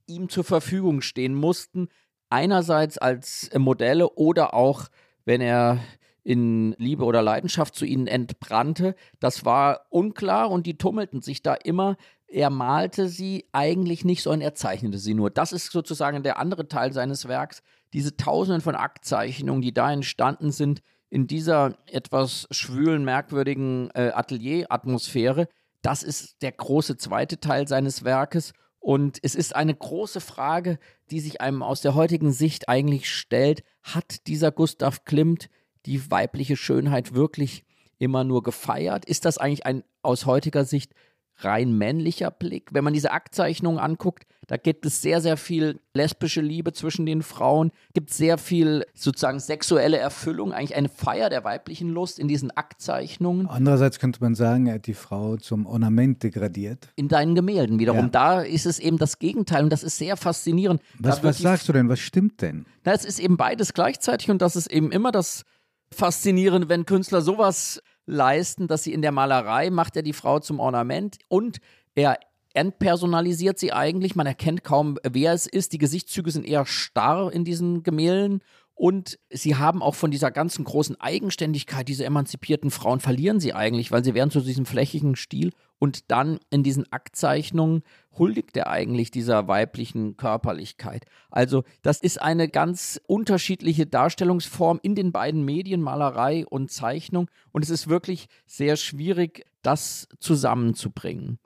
[0.08, 1.88] ihm zur Verfügung stehen mussten.
[2.30, 4.88] Einerseits als Modelle oder auch,
[5.24, 5.78] wenn er
[6.24, 8.94] in Liebe oder Leidenschaft zu ihnen entbrannte.
[9.18, 11.96] Das war unklar und die tummelten sich da immer.
[12.26, 15.30] Er malte sie eigentlich nicht, sondern er zeichnete sie nur.
[15.30, 17.62] Das ist sozusagen der andere Teil seines Werks.
[17.94, 25.48] Diese Tausenden von Aktzeichnungen, die da entstanden sind, in dieser etwas schwülen, merkwürdigen äh, Atelier-Atmosphäre,
[25.80, 28.52] das ist der große zweite Teil seines Werkes.
[28.88, 30.78] Und es ist eine große Frage,
[31.10, 33.62] die sich einem aus der heutigen Sicht eigentlich stellt.
[33.82, 35.50] Hat dieser Gustav Klimt
[35.84, 37.66] die weibliche Schönheit wirklich
[37.98, 39.04] immer nur gefeiert?
[39.04, 40.94] Ist das eigentlich ein aus heutiger Sicht
[41.38, 42.70] rein männlicher Blick.
[42.72, 47.22] Wenn man diese Aktzeichnungen anguckt, da gibt es sehr, sehr viel lesbische Liebe zwischen den
[47.22, 52.50] Frauen, gibt sehr viel sozusagen sexuelle Erfüllung, eigentlich eine Feier der weiblichen Lust in diesen
[52.50, 53.46] Aktzeichnungen.
[53.46, 56.88] Andererseits könnte man sagen, er hat die Frau zum Ornament degradiert.
[56.96, 58.06] In deinen Gemälden wiederum.
[58.06, 58.08] Ja.
[58.08, 60.80] Da ist es eben das Gegenteil und das ist sehr faszinierend.
[60.98, 61.90] Was, was sagst du denn?
[61.90, 62.64] Was stimmt denn?
[62.84, 65.44] Na, es ist eben beides gleichzeitig und das ist eben immer das
[65.90, 70.58] Faszinierende, wenn Künstler sowas leisten, dass sie in der Malerei macht er die Frau zum
[70.58, 71.58] Ornament und
[71.94, 72.18] er
[72.54, 74.16] entpersonalisiert sie eigentlich.
[74.16, 75.72] Man erkennt kaum, wer es ist.
[75.72, 78.42] Die Gesichtszüge sind eher starr in diesen Gemälden
[78.78, 83.90] und sie haben auch von dieser ganzen großen Eigenständigkeit, diese emanzipierten Frauen verlieren sie eigentlich,
[83.90, 87.82] weil sie werden zu diesem flächigen Stil und dann in diesen Aktzeichnungen
[88.16, 91.06] huldigt er eigentlich dieser weiblichen Körperlichkeit.
[91.28, 97.64] Also das ist eine ganz unterschiedliche Darstellungsform in den beiden Medien, Malerei und Zeichnung und
[97.64, 101.40] es ist wirklich sehr schwierig, das zusammenzubringen.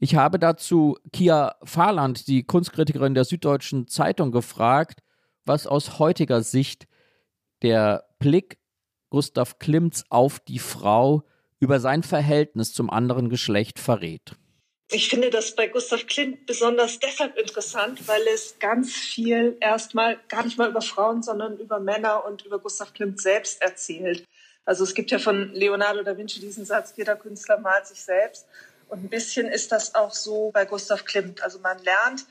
[0.00, 5.00] Ich habe dazu Kia Fahrland, die Kunstkritikerin der Süddeutschen Zeitung, gefragt,
[5.46, 6.86] was aus heutiger Sicht
[7.62, 8.58] der Blick
[9.10, 11.22] Gustav Klimts auf die Frau
[11.58, 14.36] über sein Verhältnis zum anderen Geschlecht verrät.
[14.88, 20.44] Ich finde das bei Gustav Klimt besonders deshalb interessant, weil es ganz viel erstmal gar
[20.44, 24.24] nicht mal über Frauen, sondern über Männer und über Gustav Klimt selbst erzählt.
[24.64, 28.46] Also es gibt ja von Leonardo da Vinci diesen Satz, jeder Künstler malt sich selbst.
[28.88, 31.42] Und ein bisschen ist das auch so bei Gustav Klimt.
[31.42, 32.24] Also man lernt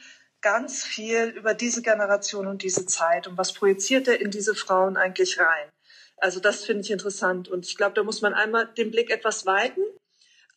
[0.46, 4.96] ganz viel über diese Generation und diese Zeit und was projiziert er in diese Frauen
[4.96, 5.70] eigentlich rein.
[6.18, 9.48] Also das finde ich interessant und ich glaube, da muss man einmal den Blick etwas
[9.48, 9.82] weiten,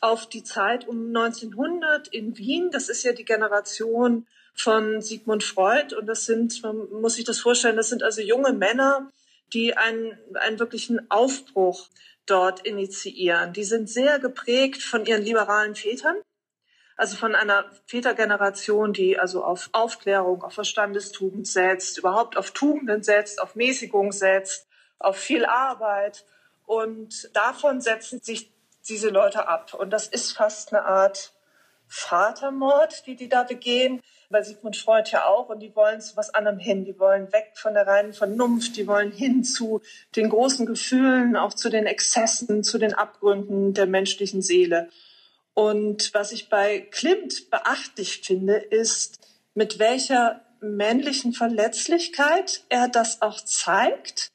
[0.01, 2.71] auf die Zeit um 1900 in Wien.
[2.71, 7.41] Das ist ja die Generation von Sigmund Freud und das sind, man muss sich das
[7.41, 9.11] vorstellen, das sind also junge Männer,
[9.55, 11.89] die einen, einen wirklichen Aufbruch
[12.27, 13.55] dort initiieren.
[13.55, 16.17] Die sind sehr geprägt von ihren liberalen Vätern,
[16.99, 23.41] also von einer Vätergeneration, die also auf Aufklärung, auf Verstandestugend setzt, überhaupt auf Tugenden setzt,
[23.41, 24.67] auf Mäßigung setzt,
[24.99, 26.27] auf viel Arbeit.
[26.67, 28.51] Und davon setzen sich
[28.89, 29.75] diese Leute ab.
[29.75, 31.33] Und das ist fast eine Art
[31.87, 35.51] Vatermord, die die da begehen, bei Sigmund Freud ja auch.
[35.51, 36.85] Und die wollen zu was anderem hin.
[36.85, 38.77] Die wollen weg von der reinen Vernunft.
[38.77, 39.83] Die wollen hin zu
[40.17, 44.89] den großen Gefühlen, auch zu den Exzessen, zu den Abgründen der menschlichen Seele.
[45.59, 49.19] Und was ich bei Klimt beachtlich finde, ist,
[49.55, 54.31] mit welcher männlichen Verletzlichkeit er das auch zeigt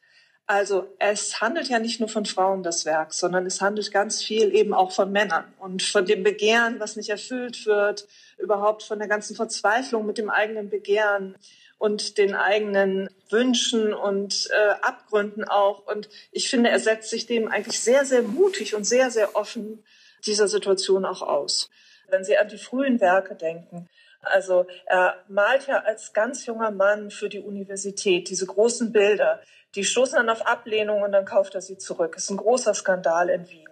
[0.46, 4.54] also es handelt ja nicht nur von Frauen das Werk, sondern es handelt ganz viel
[4.54, 8.08] eben auch von Männern und von dem Begehren, was nicht erfüllt wird,
[8.38, 11.36] überhaupt von der ganzen Verzweiflung mit dem eigenen Begehren
[11.78, 15.88] und den eigenen Wünschen und äh, Abgründen auch.
[15.88, 19.84] Und ich finde, er setzt sich dem eigentlich sehr, sehr mutig und sehr, sehr offen
[20.26, 21.70] dieser Situation auch aus.
[22.10, 23.90] Wenn Sie an die frühen Werke denken,
[24.22, 29.42] also er malt ja als ganz junger Mann für die Universität diese großen Bilder,
[29.76, 32.16] die stoßen dann auf Ablehnung und dann kauft er sie zurück.
[32.16, 33.70] Ist ein großer Skandal in Wien.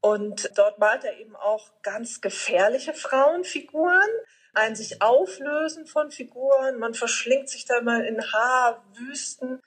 [0.00, 4.08] Und dort malt er eben auch ganz gefährliche Frauenfiguren,
[4.54, 6.78] ein sich auflösen von Figuren.
[6.78, 9.60] Man verschlingt sich da mal in Haarwüsten.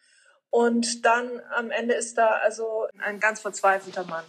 [0.49, 4.25] Und dann am Ende ist da also ein ganz verzweifelter Mann.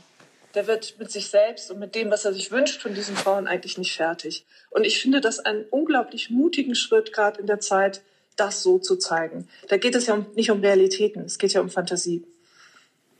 [0.55, 3.47] Der wird mit sich selbst und mit dem, was er sich wünscht von diesen Frauen,
[3.47, 4.47] eigentlich nicht fertig.
[4.71, 8.03] Und ich finde das einen unglaublich mutigen Schritt, gerade in der Zeit,
[8.37, 9.49] das so zu zeigen.
[9.69, 12.25] Da geht es ja um, nicht um Realitäten, es geht ja um Fantasie.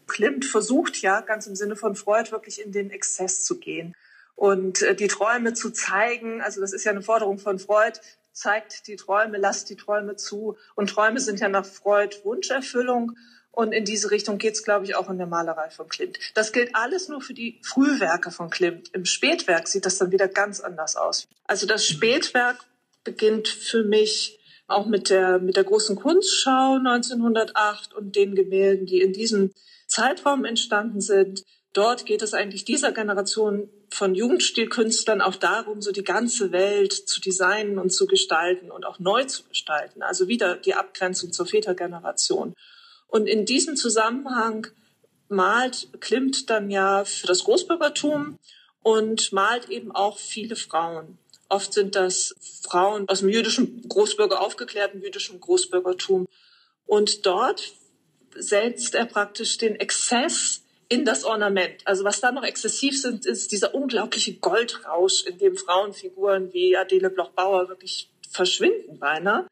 [0.07, 3.95] Klimt versucht ja ganz im Sinne von Freud wirklich in den Exzess zu gehen
[4.37, 6.41] und äh, die Träume zu zeigen.
[6.43, 7.99] Also das ist ja eine Forderung von Freud.
[8.33, 10.57] Zeigt die Träume, lasst die Träume zu.
[10.75, 13.17] Und Träume sind ja nach Freud Wunscherfüllung.
[13.55, 16.19] Und in diese Richtung geht's, glaube ich, auch in der Malerei von Klimt.
[16.35, 18.91] Das gilt alles nur für die Frühwerke von Klimt.
[18.93, 21.29] Im Spätwerk sieht das dann wieder ganz anders aus.
[21.47, 22.65] Also das Spätwerk
[23.05, 29.01] beginnt für mich auch mit der, mit der großen Kunstschau 1908 und den Gemälden, die
[29.01, 29.53] in diesem
[29.87, 31.45] Zeitraum entstanden sind.
[31.73, 37.21] Dort geht es eigentlich dieser Generation von Jugendstilkünstlern auch darum, so die ganze Welt zu
[37.21, 40.03] designen und zu gestalten und auch neu zu gestalten.
[40.03, 42.55] Also wieder die Abgrenzung zur Vätergeneration.
[43.15, 44.67] Und in diesem Zusammenhang
[45.29, 48.41] malt Klimt dann ja für das Großbürgertum
[48.83, 51.17] und malt eben auch viele Frauen.
[51.49, 52.35] Oft sind das
[52.69, 56.27] Frauen aus dem jüdischen Großbürger, aufgeklärten jüdischen Großbürgertum.
[56.87, 57.75] Und dort
[58.35, 61.83] setzt er praktisch den Exzess in das Ornament.
[61.85, 67.11] Also was da noch exzessiv sind, ist dieser unglaubliche Goldrausch, in dem Frauenfiguren wie Adele
[67.11, 69.47] Bloch-Bauer wirklich verschwinden beinahe.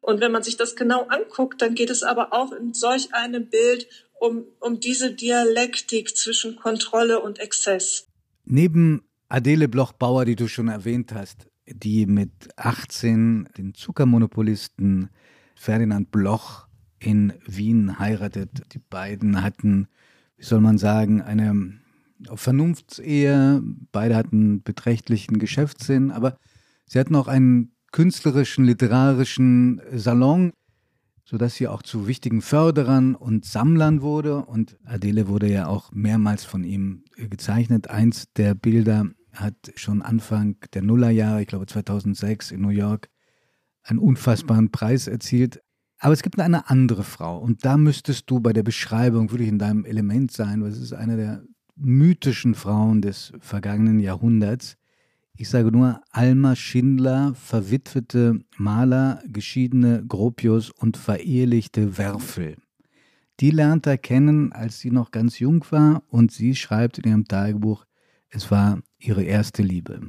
[0.00, 3.48] Und wenn man sich das genau anguckt, dann geht es aber auch in solch einem
[3.48, 3.88] Bild
[4.20, 8.06] um, um diese Dialektik zwischen Kontrolle und Exzess.
[8.44, 15.10] Neben Adele Bloch-Bauer, die du schon erwähnt hast, die mit 18 den Zuckermonopolisten
[15.54, 16.66] Ferdinand Bloch
[16.98, 18.50] in Wien heiratet.
[18.72, 19.88] Die beiden hatten,
[20.36, 21.78] wie soll man sagen, eine
[22.34, 23.62] Vernunftsehe.
[23.92, 26.38] Beide hatten beträchtlichen Geschäftssinn, aber
[26.86, 30.52] sie hatten auch einen künstlerischen, literarischen Salon,
[31.24, 34.44] sodass sie auch zu wichtigen Förderern und Sammlern wurde.
[34.44, 37.90] Und Adele wurde ja auch mehrmals von ihm gezeichnet.
[37.90, 43.08] Eins der Bilder hat schon Anfang der Nullerjahre, ich glaube 2006 in New York,
[43.82, 45.60] einen unfassbaren Preis erzielt.
[45.98, 49.58] Aber es gibt eine andere Frau und da müsstest du bei der Beschreibung wirklich in
[49.58, 51.42] deinem Element sein, weil es ist eine der
[51.74, 54.76] mythischen Frauen des vergangenen Jahrhunderts.
[55.40, 62.56] Ich sage nur Alma Schindler, verwitwete Maler, geschiedene Gropius und verehelichte Werfel.
[63.38, 67.28] Die lernt er kennen, als sie noch ganz jung war und sie schreibt in ihrem
[67.28, 67.84] Tagebuch,
[68.30, 70.00] es war ihre erste Liebe.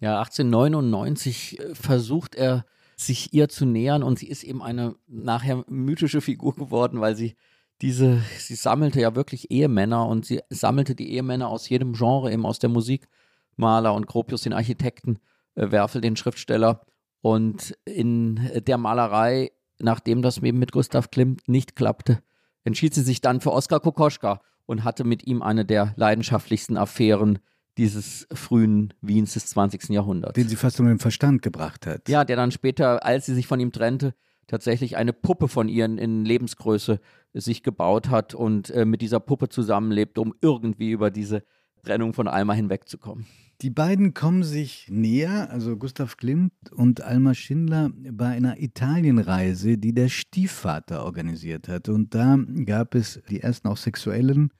[0.00, 5.64] Ja, 1899 äh, versucht er, sich ihr zu nähern und sie ist eben eine nachher
[5.66, 7.34] mythische Figur geworden, weil sie
[7.80, 12.46] diese, sie sammelte ja wirklich Ehemänner und sie sammelte die Ehemänner aus jedem Genre, eben
[12.46, 13.08] aus der Musik,
[13.56, 15.18] Maler und Gropius, den Architekten,
[15.54, 16.82] äh, Werfel, den Schriftsteller.
[17.20, 22.22] Und in der Malerei, nachdem das eben mit Gustav Klimt nicht klappte,
[22.64, 27.38] entschied sie sich dann für Oskar Kokoschka und hatte mit ihm eine der leidenschaftlichsten Affären
[27.78, 29.90] dieses frühen Wiens des 20.
[29.90, 30.34] Jahrhunderts.
[30.34, 32.08] Den sie fast um den Verstand gebracht hat.
[32.08, 34.14] Ja, der dann später, als sie sich von ihm trennte,
[34.46, 37.00] tatsächlich eine Puppe von ihren in Lebensgröße
[37.32, 41.44] sich gebaut hat und äh, mit dieser Puppe zusammenlebt, um irgendwie über diese
[41.82, 43.26] Trennung von Alma hinwegzukommen.
[43.60, 49.92] Die beiden kommen sich näher, also Gustav Klimt und Alma Schindler, bei einer Italienreise, die
[49.92, 51.88] der Stiefvater organisiert hat.
[51.88, 54.52] Und da gab es die ersten auch sexuellen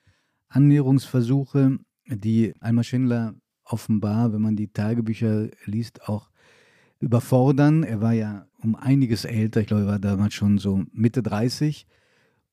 [0.47, 6.29] Annäherungsversuche, die Alma Schindler offenbar, wenn man die Tagebücher liest, auch
[6.99, 7.83] überfordern.
[7.83, 11.87] Er war ja um einiges älter, ich glaube, er war damals schon so Mitte 30.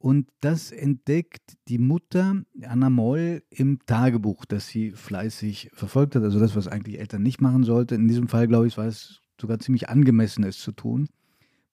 [0.01, 6.23] Und das entdeckt die Mutter Anna Moll im Tagebuch, das sie fleißig verfolgt hat.
[6.23, 7.97] Also das, was eigentlich Eltern nicht machen sollten.
[7.97, 11.07] In diesem Fall, glaube ich, war es sogar ziemlich angemessen, es zu tun.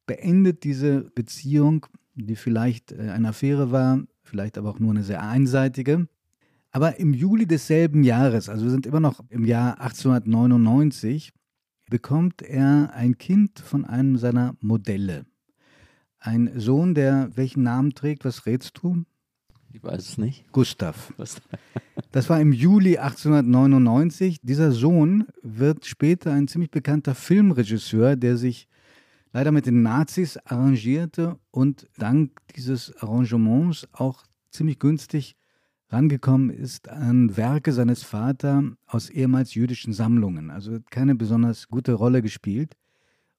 [0.07, 1.85] Beendet diese Beziehung,
[2.15, 6.09] die vielleicht äh, eine Affäre war, vielleicht aber auch nur eine sehr einseitige.
[6.71, 11.31] Aber im Juli desselben Jahres, also wir sind immer noch im Jahr 1899,
[11.89, 15.25] bekommt er ein Kind von einem seiner Modelle.
[16.19, 19.03] Ein Sohn, der welchen Namen trägt, was rätst du?
[19.73, 20.51] Ich weiß es nicht.
[20.51, 21.13] Gustav.
[22.11, 24.39] Das war im Juli 1899.
[24.41, 28.67] Dieser Sohn wird später ein ziemlich bekannter Filmregisseur, der sich
[29.33, 35.35] leider mit den Nazis arrangierte und dank dieses Arrangements auch ziemlich günstig
[35.89, 40.49] rangekommen ist an Werke seines Vaters aus ehemals jüdischen Sammlungen.
[40.49, 42.75] Also keine besonders gute Rolle gespielt.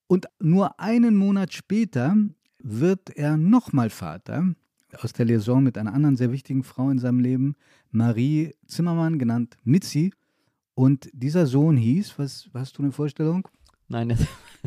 [0.06, 2.16] Und nur einen Monat später
[2.58, 4.54] wird er nochmal Vater
[5.00, 7.56] aus der Liaison mit einer anderen sehr wichtigen Frau in seinem Leben,
[7.90, 10.12] Marie Zimmermann, genannt Mitzi.
[10.74, 13.48] Und dieser Sohn hieß, was hast du eine Vorstellung?
[13.88, 14.16] Nein,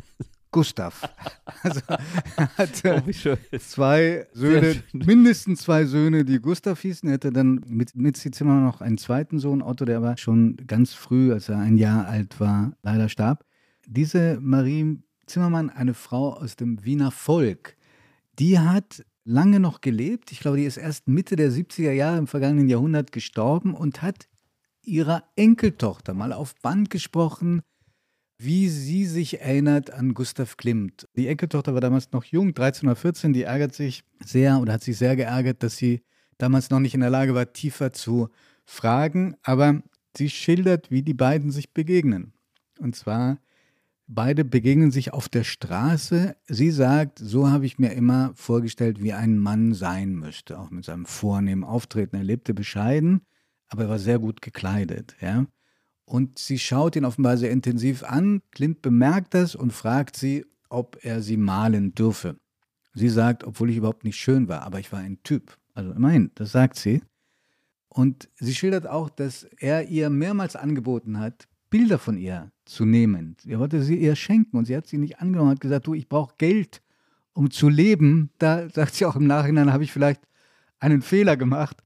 [0.51, 1.01] Gustav.
[1.63, 7.07] Also er hatte oh, zwei Söhne, mindestens zwei Söhne, die Gustav hießen.
[7.07, 10.93] Er hatte dann mit Mitzi Zimmermann noch einen zweiten Sohn, Otto, der aber schon ganz
[10.93, 13.45] früh, als er ein Jahr alt war, leider starb.
[13.85, 17.77] Diese Marie Zimmermann, eine Frau aus dem Wiener Volk,
[18.41, 20.31] die hat lange noch gelebt.
[20.31, 24.27] Ich glaube, die ist erst Mitte der 70er Jahre im vergangenen Jahrhundert gestorben und hat
[24.81, 27.61] ihrer Enkeltochter mal auf Band gesprochen,
[28.39, 31.07] wie sie sich erinnert an Gustav Klimt.
[31.15, 34.83] Die Enkeltochter war damals noch jung, 13 oder 14, die ärgert sich sehr oder hat
[34.83, 36.01] sich sehr geärgert, dass sie
[36.39, 38.29] damals noch nicht in der Lage war, tiefer zu
[38.65, 39.83] fragen, aber
[40.17, 42.33] sie schildert, wie die beiden sich begegnen.
[42.79, 43.37] Und zwar
[44.13, 46.35] Beide begegnen sich auf der Straße.
[46.45, 50.83] Sie sagt, so habe ich mir immer vorgestellt, wie ein Mann sein müsste, auch mit
[50.83, 52.17] seinem vornehmen Auftreten.
[52.17, 53.21] Er lebte bescheiden,
[53.69, 55.15] aber er war sehr gut gekleidet.
[55.21, 55.45] Ja?
[56.03, 58.41] Und sie schaut ihn offenbar sehr intensiv an.
[58.51, 62.35] Klimt bemerkt das und fragt sie, ob er sie malen dürfe.
[62.93, 65.57] Sie sagt, obwohl ich überhaupt nicht schön war, aber ich war ein Typ.
[65.73, 67.01] Also immerhin, das sagt sie.
[67.87, 73.35] Und sie schildert auch, dass er ihr mehrmals angeboten hat, Bilder von ihr zu nehmen.
[73.45, 76.07] Er wollte sie ihr schenken und sie hat sie nicht angenommen, hat gesagt, du, ich
[76.07, 76.81] brauche Geld,
[77.33, 78.31] um zu leben.
[78.37, 80.21] Da sagt sie auch im Nachhinein, habe ich vielleicht
[80.79, 81.83] einen Fehler gemacht.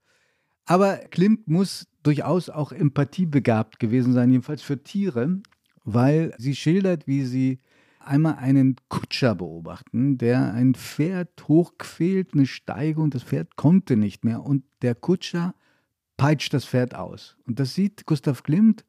[0.65, 5.41] Aber Klimt muss durchaus auch empathiebegabt gewesen sein, jedenfalls für Tiere,
[5.83, 7.59] weil sie schildert, wie sie
[7.99, 14.23] einmal einen Kutscher beobachten, der ein Pferd hochquält, eine Steige und das Pferd konnte nicht
[14.23, 15.55] mehr und der Kutscher
[16.17, 17.37] peitscht das Pferd aus.
[17.45, 18.85] Und das sieht Gustav Klimt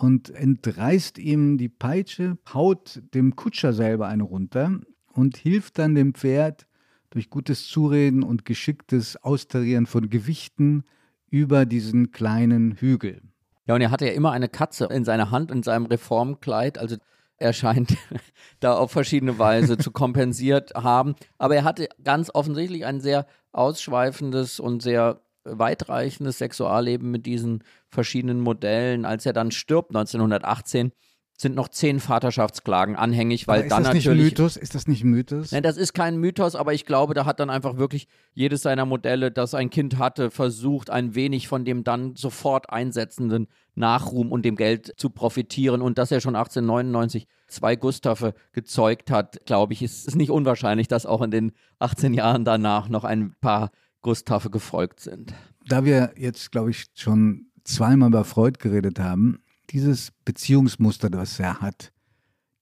[0.00, 4.80] und entreißt ihm die Peitsche, haut dem Kutscher selber eine runter
[5.12, 6.66] und hilft dann dem Pferd
[7.10, 10.84] durch gutes Zureden und geschicktes Austarieren von Gewichten
[11.28, 13.20] über diesen kleinen Hügel.
[13.66, 16.78] Ja, und er hatte ja immer eine Katze in seiner Hand, in seinem Reformkleid.
[16.78, 16.96] Also
[17.36, 17.94] er scheint
[18.60, 21.14] da auf verschiedene Weise zu kompensiert haben.
[21.36, 28.40] Aber er hatte ganz offensichtlich ein sehr ausschweifendes und sehr weitreichendes Sexualleben mit diesen verschiedenen
[28.40, 29.04] Modellen.
[29.04, 30.92] Als er dann stirbt 1918,
[31.40, 34.04] sind noch zehn Vaterschaftsklagen anhängig, weil dann natürlich.
[34.04, 34.56] Ist das nicht Mythos?
[34.58, 35.52] Ist das nicht Mythos?
[35.52, 38.84] Nein, das ist kein Mythos, aber ich glaube, da hat dann einfach wirklich jedes seiner
[38.84, 44.44] Modelle, das ein Kind hatte, versucht, ein wenig von dem dann sofort einsetzenden Nachruhm und
[44.44, 45.80] dem Geld zu profitieren.
[45.80, 50.88] Und dass er schon 1899 zwei Gustave gezeugt hat, glaube ich, ist es nicht unwahrscheinlich,
[50.88, 53.70] dass auch in den 18 Jahren danach noch ein paar
[54.02, 55.34] Gustave gefolgt sind.
[55.66, 61.60] Da wir jetzt, glaube ich, schon zweimal über Freud geredet haben, dieses Beziehungsmuster, das er
[61.60, 61.92] hat,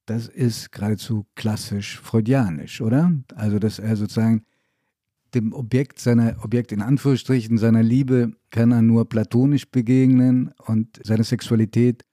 [0.07, 3.13] das ist geradezu klassisch freudianisch, oder?
[3.35, 4.45] Also, dass er sozusagen
[5.35, 11.25] dem Objekt seiner, Objekt in Anführungsstrichen seiner Liebe kann er nur platonisch begegnen und seine
[11.25, 12.05] Sexualität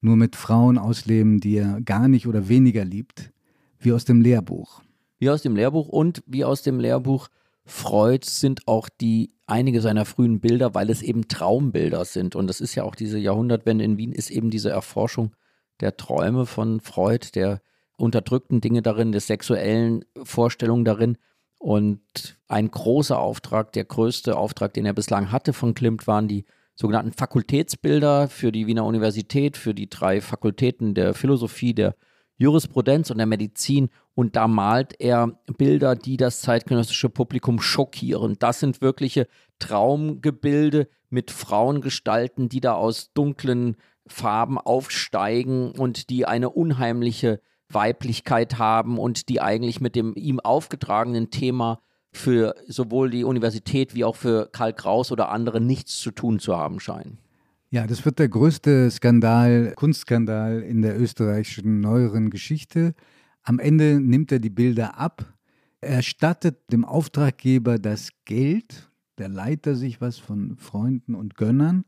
[0.00, 3.32] nur mit Frauen ausleben, die er gar nicht oder weniger liebt,
[3.78, 4.82] wie aus dem Lehrbuch.
[5.18, 7.28] Wie aus dem Lehrbuch und wie aus dem Lehrbuch
[7.66, 12.36] Freud sind auch die einige seiner frühen Bilder, weil es eben Traumbilder sind.
[12.36, 15.34] Und das ist ja auch diese Jahrhundertwende in Wien, ist eben diese Erforschung
[15.80, 17.60] der Träume von Freud, der
[17.96, 21.16] unterdrückten Dinge darin, der sexuellen Vorstellungen darin.
[21.58, 26.44] Und ein großer Auftrag, der größte Auftrag, den er bislang hatte von Klimt, waren die
[26.74, 31.94] sogenannten Fakultätsbilder für die Wiener Universität, für die drei Fakultäten der Philosophie, der
[32.36, 33.90] Jurisprudenz und der Medizin.
[34.14, 38.36] Und da malt er Bilder, die das zeitgenössische Publikum schockieren.
[38.38, 39.26] Das sind wirkliche
[39.58, 43.76] Traumgebilde mit Frauengestalten, die da aus dunklen
[44.06, 51.30] Farben aufsteigen und die eine unheimliche Weiblichkeit haben und die eigentlich mit dem ihm aufgetragenen
[51.30, 51.80] Thema
[52.12, 56.56] für sowohl die Universität wie auch für Karl Kraus oder andere nichts zu tun zu
[56.56, 57.18] haben scheinen.
[57.74, 62.94] Ja, das wird der größte Skandal, Kunstskandal in der österreichischen neueren Geschichte.
[63.42, 65.24] Am Ende nimmt er die Bilder ab,
[65.80, 71.84] erstattet dem Auftraggeber das Geld, der leiht er sich was von Freunden und Gönnern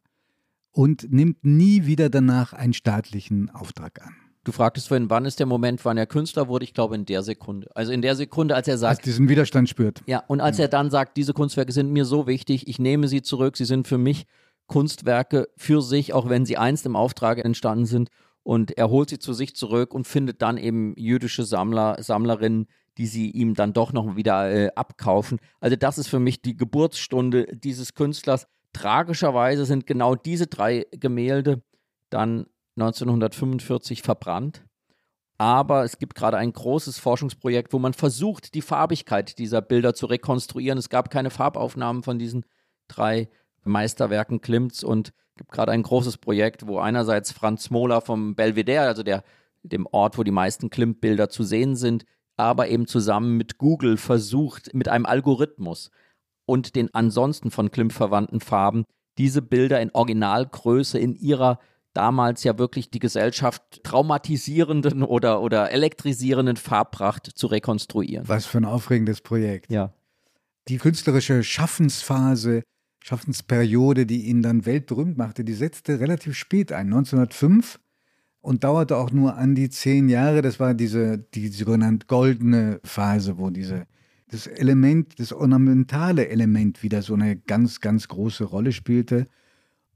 [0.72, 4.12] und nimmt nie wieder danach einen staatlichen Auftrag an.
[4.42, 6.64] Du fragtest vorhin, wann ist der Moment, wann er Künstler wurde?
[6.64, 7.70] Ich glaube, in der Sekunde.
[7.76, 8.98] Also in der Sekunde, als er sagt.
[8.98, 10.02] Als diesen Widerstand spürt.
[10.06, 10.64] Ja, und als ja.
[10.64, 13.86] er dann sagt, diese Kunstwerke sind mir so wichtig, ich nehme sie zurück, sie sind
[13.86, 14.26] für mich
[14.66, 18.10] Kunstwerke für sich, auch wenn sie einst im Auftrag entstanden sind.
[18.42, 23.06] Und er holt sie zu sich zurück und findet dann eben jüdische Sammler, Sammlerinnen, die
[23.06, 25.38] sie ihm dann doch noch wieder äh, abkaufen.
[25.60, 28.46] Also das ist für mich die Geburtsstunde dieses Künstlers.
[28.72, 31.62] Tragischerweise sind genau diese drei Gemälde
[32.10, 32.46] dann
[32.76, 34.64] 1945 verbrannt.
[35.38, 40.06] Aber es gibt gerade ein großes Forschungsprojekt, wo man versucht, die Farbigkeit dieser Bilder zu
[40.06, 40.78] rekonstruieren.
[40.78, 42.46] Es gab keine Farbaufnahmen von diesen
[42.88, 43.28] drei
[43.66, 49.02] Meisterwerken Klimts und gibt gerade ein großes Projekt, wo einerseits Franz Mohler vom Belvedere, also
[49.02, 49.22] der,
[49.62, 52.04] dem Ort, wo die meisten Klimt-Bilder zu sehen sind,
[52.36, 55.90] aber eben zusammen mit Google versucht, mit einem Algorithmus
[56.44, 58.84] und den ansonsten von Klimt verwandten Farben
[59.18, 61.58] diese Bilder in Originalgröße in ihrer
[61.94, 68.28] damals ja wirklich die Gesellschaft traumatisierenden oder, oder elektrisierenden Farbpracht zu rekonstruieren.
[68.28, 69.72] Was für ein aufregendes Projekt.
[69.72, 69.94] Ja.
[70.68, 72.62] Die künstlerische Schaffensphase,
[73.06, 77.78] Schaffensperiode, die ihn dann weltberühmt machte, die setzte relativ spät ein, 1905
[78.40, 80.42] und dauerte auch nur an die zehn Jahre.
[80.42, 83.86] Das war diese, die sogenannte goldene Phase, wo diese,
[84.26, 89.28] das Element, das ornamentale Element wieder so eine ganz, ganz große Rolle spielte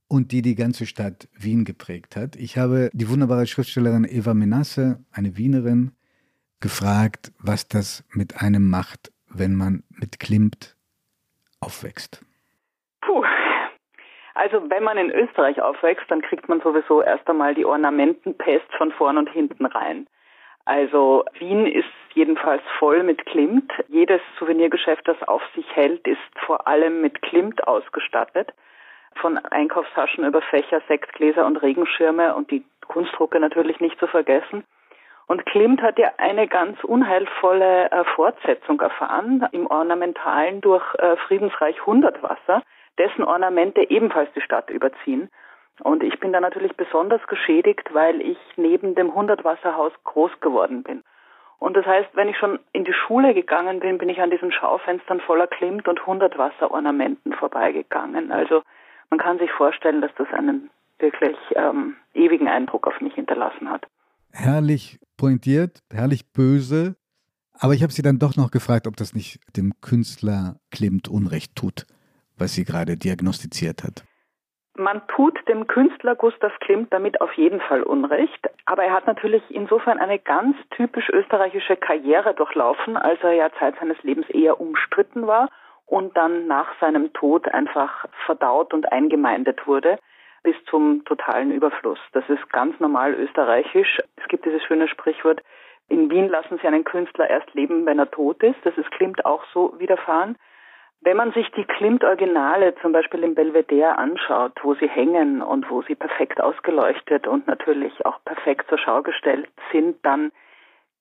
[0.07, 2.37] und die die ganze Stadt Wien geprägt hat.
[2.37, 5.91] Ich habe die wunderbare Schriftstellerin Eva Menasse, eine Wienerin,
[6.61, 10.77] gefragt, was das mit einem macht, wenn man mit Klimt
[11.59, 12.25] aufwächst.
[13.01, 13.25] Puh.
[14.35, 18.93] Also wenn man in Österreich aufwächst, dann kriegt man sowieso erst einmal die Ornamentenpest von
[18.93, 20.07] vorn und hinten rein.
[20.65, 23.73] Also Wien ist jedenfalls voll mit Klimt.
[23.89, 28.53] Jedes Souvenirgeschäft, das auf sich hält, ist vor allem mit Klimt ausgestattet
[29.17, 34.65] von Einkaufstaschen über Fächer, Sektgläser und Regenschirme und die Kunstdrucke natürlich nicht zu vergessen.
[35.27, 41.87] Und Klimt hat ja eine ganz unheilvolle äh, Fortsetzung erfahren im Ornamentalen durch äh, Friedensreich
[41.87, 42.63] Hundertwasser,
[43.01, 45.31] dessen Ornamente ebenfalls die Stadt überziehen.
[45.83, 51.03] Und ich bin da natürlich besonders geschädigt, weil ich neben dem Hundertwasserhaus groß geworden bin.
[51.59, 54.53] Und das heißt, wenn ich schon in die Schule gegangen bin, bin ich an diesen
[54.53, 58.31] Schaufenstern voller Klimt und Hundertwasserornamenten vorbeigegangen.
[58.31, 58.63] Also
[59.09, 63.87] man kann sich vorstellen, dass das einen wirklich ähm, ewigen Eindruck auf mich hinterlassen hat.
[64.33, 66.97] Herrlich pointiert, herrlich böse.
[67.59, 71.57] Aber ich habe sie dann doch noch gefragt, ob das nicht dem Künstler Klimt Unrecht
[71.57, 71.87] tut,
[72.41, 74.05] was sie gerade diagnostiziert hat.
[74.77, 79.43] Man tut dem Künstler Gustav Klimt damit auf jeden Fall Unrecht, aber er hat natürlich
[79.51, 85.27] insofern eine ganz typisch österreichische Karriere durchlaufen, als er ja Zeit seines Lebens eher umstritten
[85.27, 85.51] war
[85.87, 89.99] und dann nach seinem Tod einfach verdaut und eingemeindet wurde
[90.43, 91.99] bis zum totalen Überfluss.
[92.13, 93.99] Das ist ganz normal österreichisch.
[94.17, 95.43] Es gibt dieses schöne Sprichwort,
[95.91, 98.59] in Wien lassen sie einen Künstler erst leben, wenn er tot ist.
[98.63, 100.37] Das ist Klimt auch so widerfahren.
[101.03, 105.81] Wenn man sich die Klimt-Originale zum Beispiel im Belvedere anschaut, wo sie hängen und wo
[105.83, 110.31] sie perfekt ausgeleuchtet und natürlich auch perfekt zur Schau gestellt sind, dann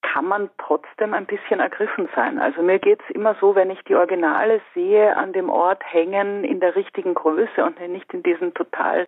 [0.02, 2.40] kann man trotzdem ein bisschen ergriffen sein.
[2.40, 6.62] Also mir geht's immer so, wenn ich die Originale sehe, an dem Ort hängen in
[6.62, 9.06] der richtigen Größe und nicht in diesen total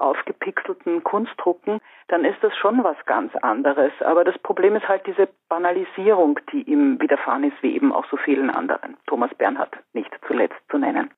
[0.00, 3.92] aufgepixelten Kunstdrucken, dann ist das schon was ganz anderes.
[4.00, 8.16] Aber das Problem ist halt diese Banalisierung, die ihm widerfahren ist, wie eben auch so
[8.16, 8.96] vielen anderen.
[9.06, 11.10] Thomas Bernhard nicht zuletzt zu nennen.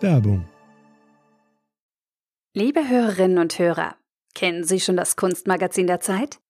[0.00, 0.44] Werbung.
[2.54, 3.94] Liebe Hörerinnen und Hörer,
[4.34, 6.40] kennen Sie schon das Kunstmagazin der Zeit?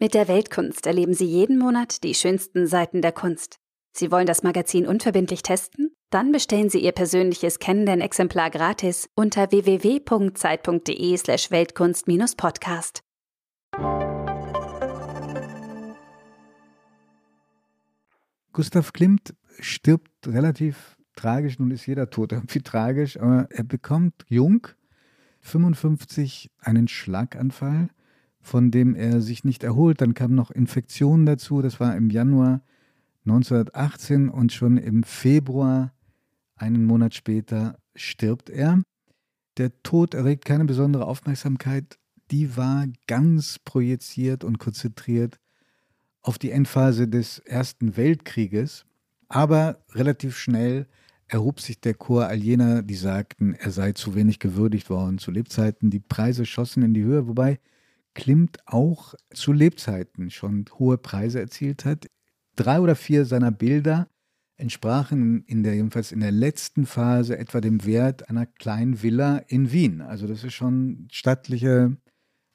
[0.00, 3.58] Mit der Weltkunst erleben Sie jeden Monat die schönsten Seiten der Kunst.
[3.92, 5.94] Sie wollen das Magazin unverbindlich testen?
[6.10, 13.02] Dann bestellen Sie Ihr persönliches Kennenden-Exemplar gratis unter www.zeit.de/slash Weltkunst-Podcast.
[18.54, 21.58] Gustav Klimt stirbt relativ tragisch.
[21.58, 24.66] Nun ist jeder Tod irgendwie tragisch, aber er bekommt jung,
[25.40, 27.90] 55, einen Schlaganfall,
[28.40, 30.00] von dem er sich nicht erholt.
[30.00, 31.60] Dann kamen noch Infektionen dazu.
[31.60, 32.62] Das war im Januar
[33.26, 35.92] 1918 und schon im Februar,
[36.58, 38.82] einen Monat später, stirbt er.
[39.56, 41.98] Der Tod erregt keine besondere Aufmerksamkeit.
[42.30, 45.38] Die war ganz projiziert und konzentriert
[46.20, 48.84] auf die Endphase des Ersten Weltkrieges.
[49.28, 50.86] Aber relativ schnell
[51.26, 55.30] erhob sich der Chor all jener, die sagten, er sei zu wenig gewürdigt worden zu
[55.30, 55.90] Lebzeiten.
[55.90, 57.58] Die Preise schossen in die Höhe, wobei
[58.18, 62.08] Klimt auch zu Lebzeiten schon hohe Preise erzielt hat.
[62.56, 64.08] Drei oder vier seiner Bilder
[64.58, 69.72] entsprachen in der, jedenfalls in der letzten Phase etwa dem Wert einer kleinen Villa in
[69.72, 70.00] Wien.
[70.00, 71.96] Also das ist schon stattliche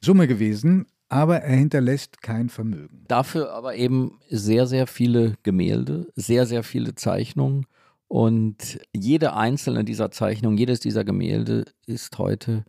[0.01, 3.05] Summe gewesen, aber er hinterlässt kein Vermögen.
[3.07, 7.65] Dafür aber eben sehr, sehr viele Gemälde, sehr, sehr viele Zeichnungen
[8.07, 12.65] und jede einzelne dieser Zeichnungen, jedes dieser Gemälde ist heute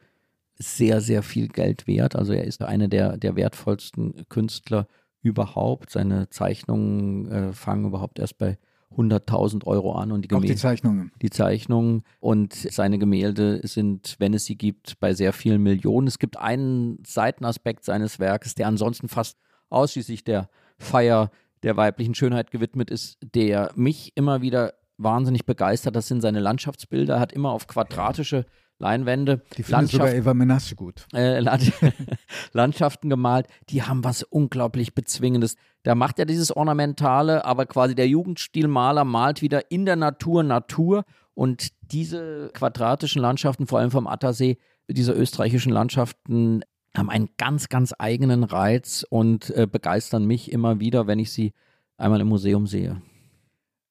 [0.57, 2.17] sehr, sehr viel Geld wert.
[2.17, 4.87] Also er ist einer der, der wertvollsten Künstler
[5.23, 5.91] überhaupt.
[5.91, 8.59] Seine Zeichnungen äh, fangen überhaupt erst bei
[8.97, 10.47] 100.000 Euro an und die Gemälde.
[10.47, 11.13] Auch die Zeichnungen.
[11.23, 16.07] Die Zeichnungen und seine Gemälde sind, wenn es sie gibt, bei sehr vielen Millionen.
[16.07, 19.39] Es gibt einen Seitenaspekt seines Werkes, der ansonsten fast
[19.71, 21.31] ausschließlich der Feier
[21.63, 25.97] der weiblichen Schönheit gewidmet ist, der mich immer wieder wahnsinnig begeistert.
[25.97, 27.15] Das sind seine Landschaftsbilder.
[27.15, 28.47] Er hat immer auf quadratische
[28.79, 29.43] Leinwände.
[29.57, 31.07] Die findet sogar Eva Menasse gut.
[31.15, 31.41] Äh,
[32.53, 35.57] Landschaften gemalt, die haben was unglaublich Bezwingendes.
[35.83, 41.05] Da macht er dieses Ornamentale, aber quasi der Jugendstilmaler malt wieder in der Natur Natur
[41.35, 44.59] und diese quadratischen Landschaften, vor allem vom Attersee,
[44.89, 46.63] diese österreichischen Landschaften,
[46.97, 51.53] haben einen ganz, ganz eigenen Reiz und äh, begeistern mich immer wieder, wenn ich sie
[51.97, 53.03] einmal im Museum sehe.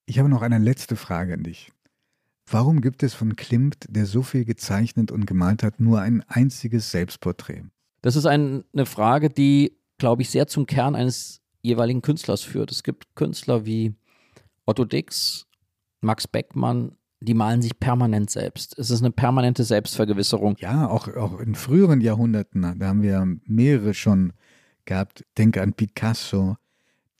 [0.05, 1.71] Ich habe noch eine letzte Frage an dich.
[2.45, 6.91] Warum gibt es von Klimt, der so viel gezeichnet und gemalt hat, nur ein einziges
[6.91, 7.63] Selbstporträt?
[8.01, 12.71] Das ist ein, eine Frage, die, glaube ich, sehr zum Kern eines jeweiligen Künstlers führt.
[12.71, 13.95] Es gibt Künstler wie
[14.65, 15.47] Otto Dix,
[16.01, 18.77] Max Beckmann, die malen sich permanent selbst.
[18.77, 20.57] Es ist eine permanente Selbstvergewisserung.
[20.59, 24.33] Ja, auch, auch in früheren Jahrhunderten, da haben wir mehrere schon
[24.83, 25.25] gehabt.
[25.37, 26.57] Denke an Picasso,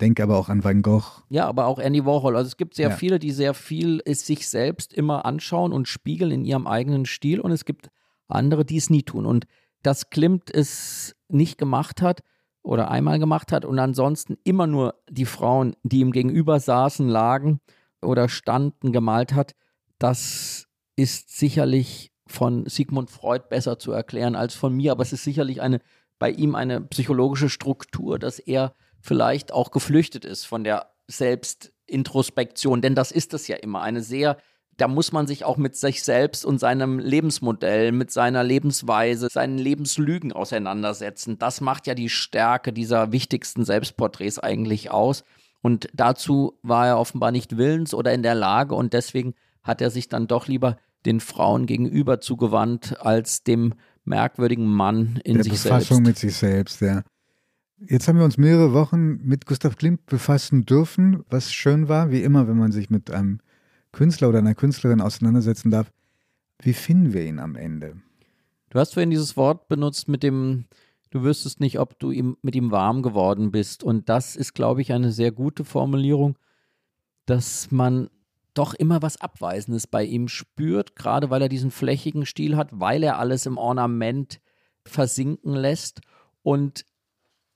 [0.04, 1.24] denke aber auch an Van Gogh.
[1.30, 2.36] Ja, aber auch Andy Warhol.
[2.36, 2.96] Also es gibt sehr ja.
[2.96, 7.52] viele, die sehr viel sich selbst immer anschauen und spiegeln in ihrem eigenen Stil und
[7.52, 7.90] es gibt
[8.28, 9.26] andere, die es nie tun.
[9.26, 9.46] Und
[9.82, 12.22] dass Klimt es nicht gemacht hat
[12.64, 17.62] oder einmal gemacht hat und ansonsten immer nur die Frauen, die ihm gegenüber saßen, lagen
[18.02, 19.54] oder standen, gemalt hat,
[20.00, 25.24] das ist sicherlich von Sigmund Freud besser zu erklären als von mir, aber es ist
[25.24, 25.80] sicherlich eine
[26.20, 32.96] bei ihm eine psychologische Struktur, dass er vielleicht auch geflüchtet ist von der Selbstintrospektion, denn
[32.96, 34.38] das ist es ja immer, eine sehr
[34.78, 39.58] da muss man sich auch mit sich selbst und seinem Lebensmodell, mit seiner Lebensweise, seinen
[39.60, 41.38] Lebenslügen auseinandersetzen.
[41.38, 45.24] Das macht ja die Stärke dieser wichtigsten Selbstporträts eigentlich aus.
[45.62, 49.92] Und dazu war er offenbar nicht willens oder in der Lage und deswegen hat er
[49.92, 53.76] sich dann doch lieber den Frauen gegenüber zugewandt als dem
[54.06, 56.08] merkwürdigen Mann in der sich Befassung selbst.
[56.08, 57.04] mit sich selbst, ja.
[57.80, 62.24] Jetzt haben wir uns mehrere Wochen mit Gustav Klimt befassen dürfen, was schön war, wie
[62.24, 63.40] immer, wenn man sich mit einem
[63.92, 65.92] Künstler oder einer Künstlerin auseinandersetzen darf.
[66.60, 67.98] Wie finden wir ihn am Ende?
[68.70, 70.66] Du hast vorhin dieses Wort benutzt mit dem,
[71.10, 73.84] du wüsstest nicht, ob du ihm, mit ihm warm geworden bist.
[73.84, 76.38] Und das ist, glaube ich, eine sehr gute Formulierung,
[77.26, 78.10] dass man
[78.54, 83.04] doch immer was Abweisendes bei ihm spürt, gerade weil er diesen flächigen Stil hat, weil
[83.04, 84.40] er alles im Ornament
[84.86, 86.02] versinken lässt.
[86.44, 86.86] Und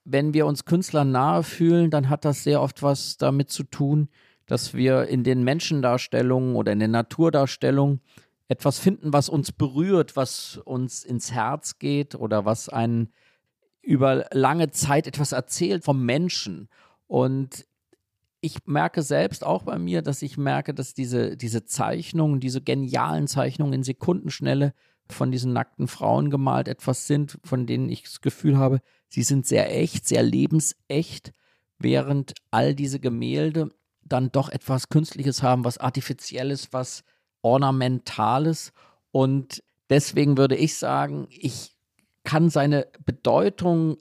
[0.09, 4.07] wenn wir uns Künstlern nahe fühlen, dann hat das sehr oft was damit zu tun,
[4.45, 7.99] dass wir in den Menschendarstellungen oder in den Naturdarstellungen
[8.47, 13.11] etwas finden, was uns berührt, was uns ins Herz geht oder was einen
[13.81, 16.69] über lange Zeit etwas erzählt vom Menschen.
[17.07, 17.65] Und
[18.39, 23.27] ich merke selbst auch bei mir, dass ich merke, dass diese, diese Zeichnungen, diese genialen
[23.27, 24.73] Zeichnungen in Sekundenschnelle
[25.09, 28.79] von diesen nackten Frauen gemalt etwas sind, von denen ich das Gefühl habe,
[29.09, 31.31] sie sind sehr echt, sehr lebensecht,
[31.79, 33.71] während all diese Gemälde
[34.03, 37.03] dann doch etwas Künstliches haben, was Artifizielles, was
[37.41, 38.71] Ornamentales.
[39.11, 41.75] Und deswegen würde ich sagen, ich
[42.23, 43.97] kann seine Bedeutung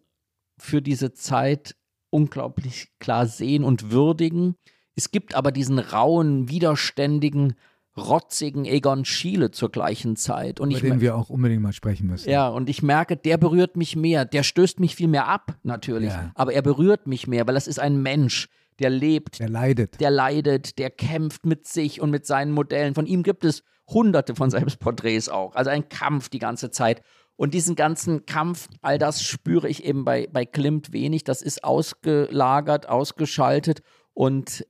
[0.58, 1.76] für diese Zeit
[2.10, 4.56] unglaublich klar sehen und würdigen.
[4.94, 7.54] Es gibt aber diesen rauen, widerständigen,
[7.96, 10.60] rotzigen Egon Schiele zur gleichen Zeit.
[10.60, 12.28] Und Über ich, den wir auch unbedingt mal sprechen müssen.
[12.28, 14.24] Ja, und ich merke, der berührt mich mehr.
[14.24, 16.10] Der stößt mich viel mehr ab, natürlich.
[16.10, 16.32] Ja.
[16.34, 20.10] Aber er berührt mich mehr, weil das ist ein Mensch, der lebt, der leidet, der
[20.10, 22.94] leidet, der kämpft mit sich und mit seinen Modellen.
[22.94, 25.54] Von ihm gibt es hunderte von Selbstporträts auch.
[25.54, 27.02] Also ein Kampf die ganze Zeit.
[27.36, 31.24] Und diesen ganzen Kampf, all das spüre ich eben bei, bei Klimt wenig.
[31.24, 33.82] Das ist ausgelagert, ausgeschaltet.
[34.14, 34.66] Und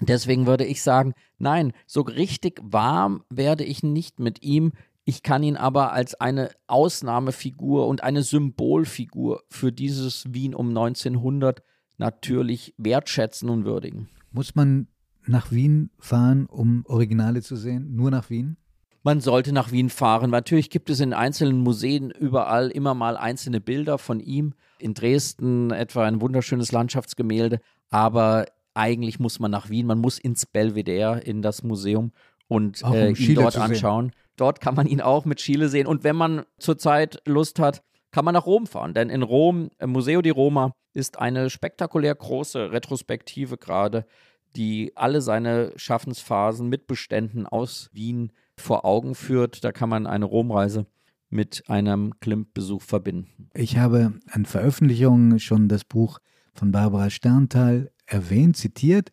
[0.00, 4.72] deswegen würde ich sagen, nein, so richtig warm werde ich nicht mit ihm.
[5.04, 11.62] Ich kann ihn aber als eine Ausnahmefigur und eine Symbolfigur für dieses Wien um 1900
[11.96, 14.08] natürlich wertschätzen und würdigen.
[14.32, 14.88] Muss man
[15.26, 17.94] nach Wien fahren, um Originale zu sehen?
[17.94, 18.56] Nur nach Wien?
[19.02, 20.30] Man sollte nach Wien fahren.
[20.30, 24.54] Natürlich gibt es in einzelnen Museen überall immer mal einzelne Bilder von ihm.
[24.80, 27.60] In Dresden etwa ein wunderschönes Landschaftsgemälde.
[27.88, 29.86] Aber eigentlich muss man nach Wien.
[29.86, 32.12] Man muss ins Belvedere, in das Museum
[32.48, 34.12] und Auch um äh, ihn dort anschauen.
[34.36, 35.86] Dort kann man ihn auch mit Chile sehen.
[35.86, 38.94] Und wenn man zurzeit Lust hat, kann man nach Rom fahren.
[38.94, 44.06] Denn in Rom, im Museo di Roma, ist eine spektakulär große Retrospektive gerade,
[44.56, 49.64] die alle seine Schaffensphasen mit Beständen aus Wien vor Augen führt.
[49.64, 50.86] Da kann man eine Romreise
[51.28, 53.50] mit einem Klimt-Besuch verbinden.
[53.54, 56.18] Ich habe an Veröffentlichungen schon das Buch
[56.54, 59.12] von Barbara Sternthal erwähnt, zitiert.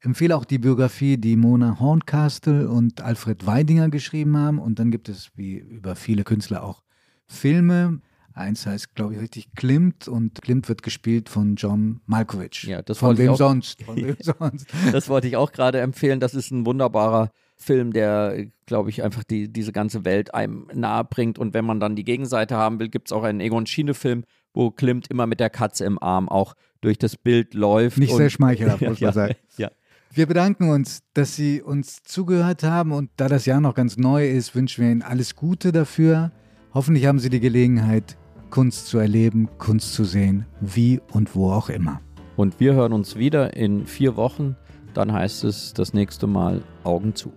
[0.00, 4.58] Empfehle auch die Biografie, die Mona Horncastle und Alfred Weidinger geschrieben haben.
[4.58, 6.82] Und dann gibt es, wie über viele Künstler, auch
[7.26, 8.00] Filme.
[8.34, 12.64] Eins heißt, glaube ich, richtig Klimt und Klimt wird gespielt von John Malkovich.
[12.64, 13.82] Ja, das von wem auch- sonst?
[13.82, 14.66] Von wem sonst?
[14.92, 16.20] Das wollte ich auch gerade empfehlen.
[16.20, 21.04] Das ist ein wunderbarer Film, der, glaube ich, einfach die, diese ganze Welt einem nahe
[21.04, 21.38] bringt.
[21.38, 24.24] Und wenn man dann die Gegenseite haben will, gibt es auch einen Egon Schiene-Film,
[24.56, 27.98] wo Klimt immer mit der Katze im Arm auch durch das Bild läuft.
[27.98, 29.34] Nicht sehr schmeichelhaft, muss man sagen.
[29.56, 29.70] Ja.
[30.12, 34.28] Wir bedanken uns, dass Sie uns zugehört haben und da das Jahr noch ganz neu
[34.28, 36.32] ist, wünschen wir Ihnen alles Gute dafür.
[36.72, 38.16] Hoffentlich haben Sie die Gelegenheit,
[38.48, 42.00] Kunst zu erleben, Kunst zu sehen, wie und wo auch immer.
[42.36, 44.56] Und wir hören uns wieder in vier Wochen.
[44.94, 47.32] Dann heißt es das nächste Mal Augen zu.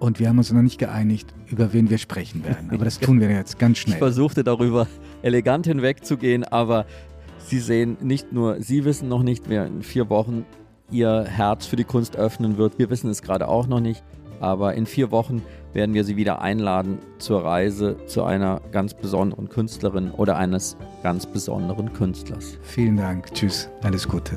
[0.00, 2.70] Und wir haben uns noch nicht geeinigt, über wen wir sprechen werden.
[2.72, 3.98] Aber das tun wir jetzt ganz Ich schnell.
[3.98, 4.88] versuchte darüber
[5.22, 6.86] elegant hinwegzugehen, aber
[7.38, 10.44] Sie sehen nicht nur, Sie wissen noch nicht, wer in vier Wochen
[10.90, 12.78] Ihr Herz für die Kunst öffnen wird.
[12.78, 14.02] Wir wissen es gerade auch noch nicht,
[14.40, 15.42] aber in vier Wochen
[15.72, 21.26] werden wir Sie wieder einladen zur Reise zu einer ganz besonderen Künstlerin oder eines ganz
[21.26, 22.58] besonderen Künstlers.
[22.62, 23.32] Vielen Dank.
[23.34, 23.68] Tschüss.
[23.82, 24.36] Alles Gute.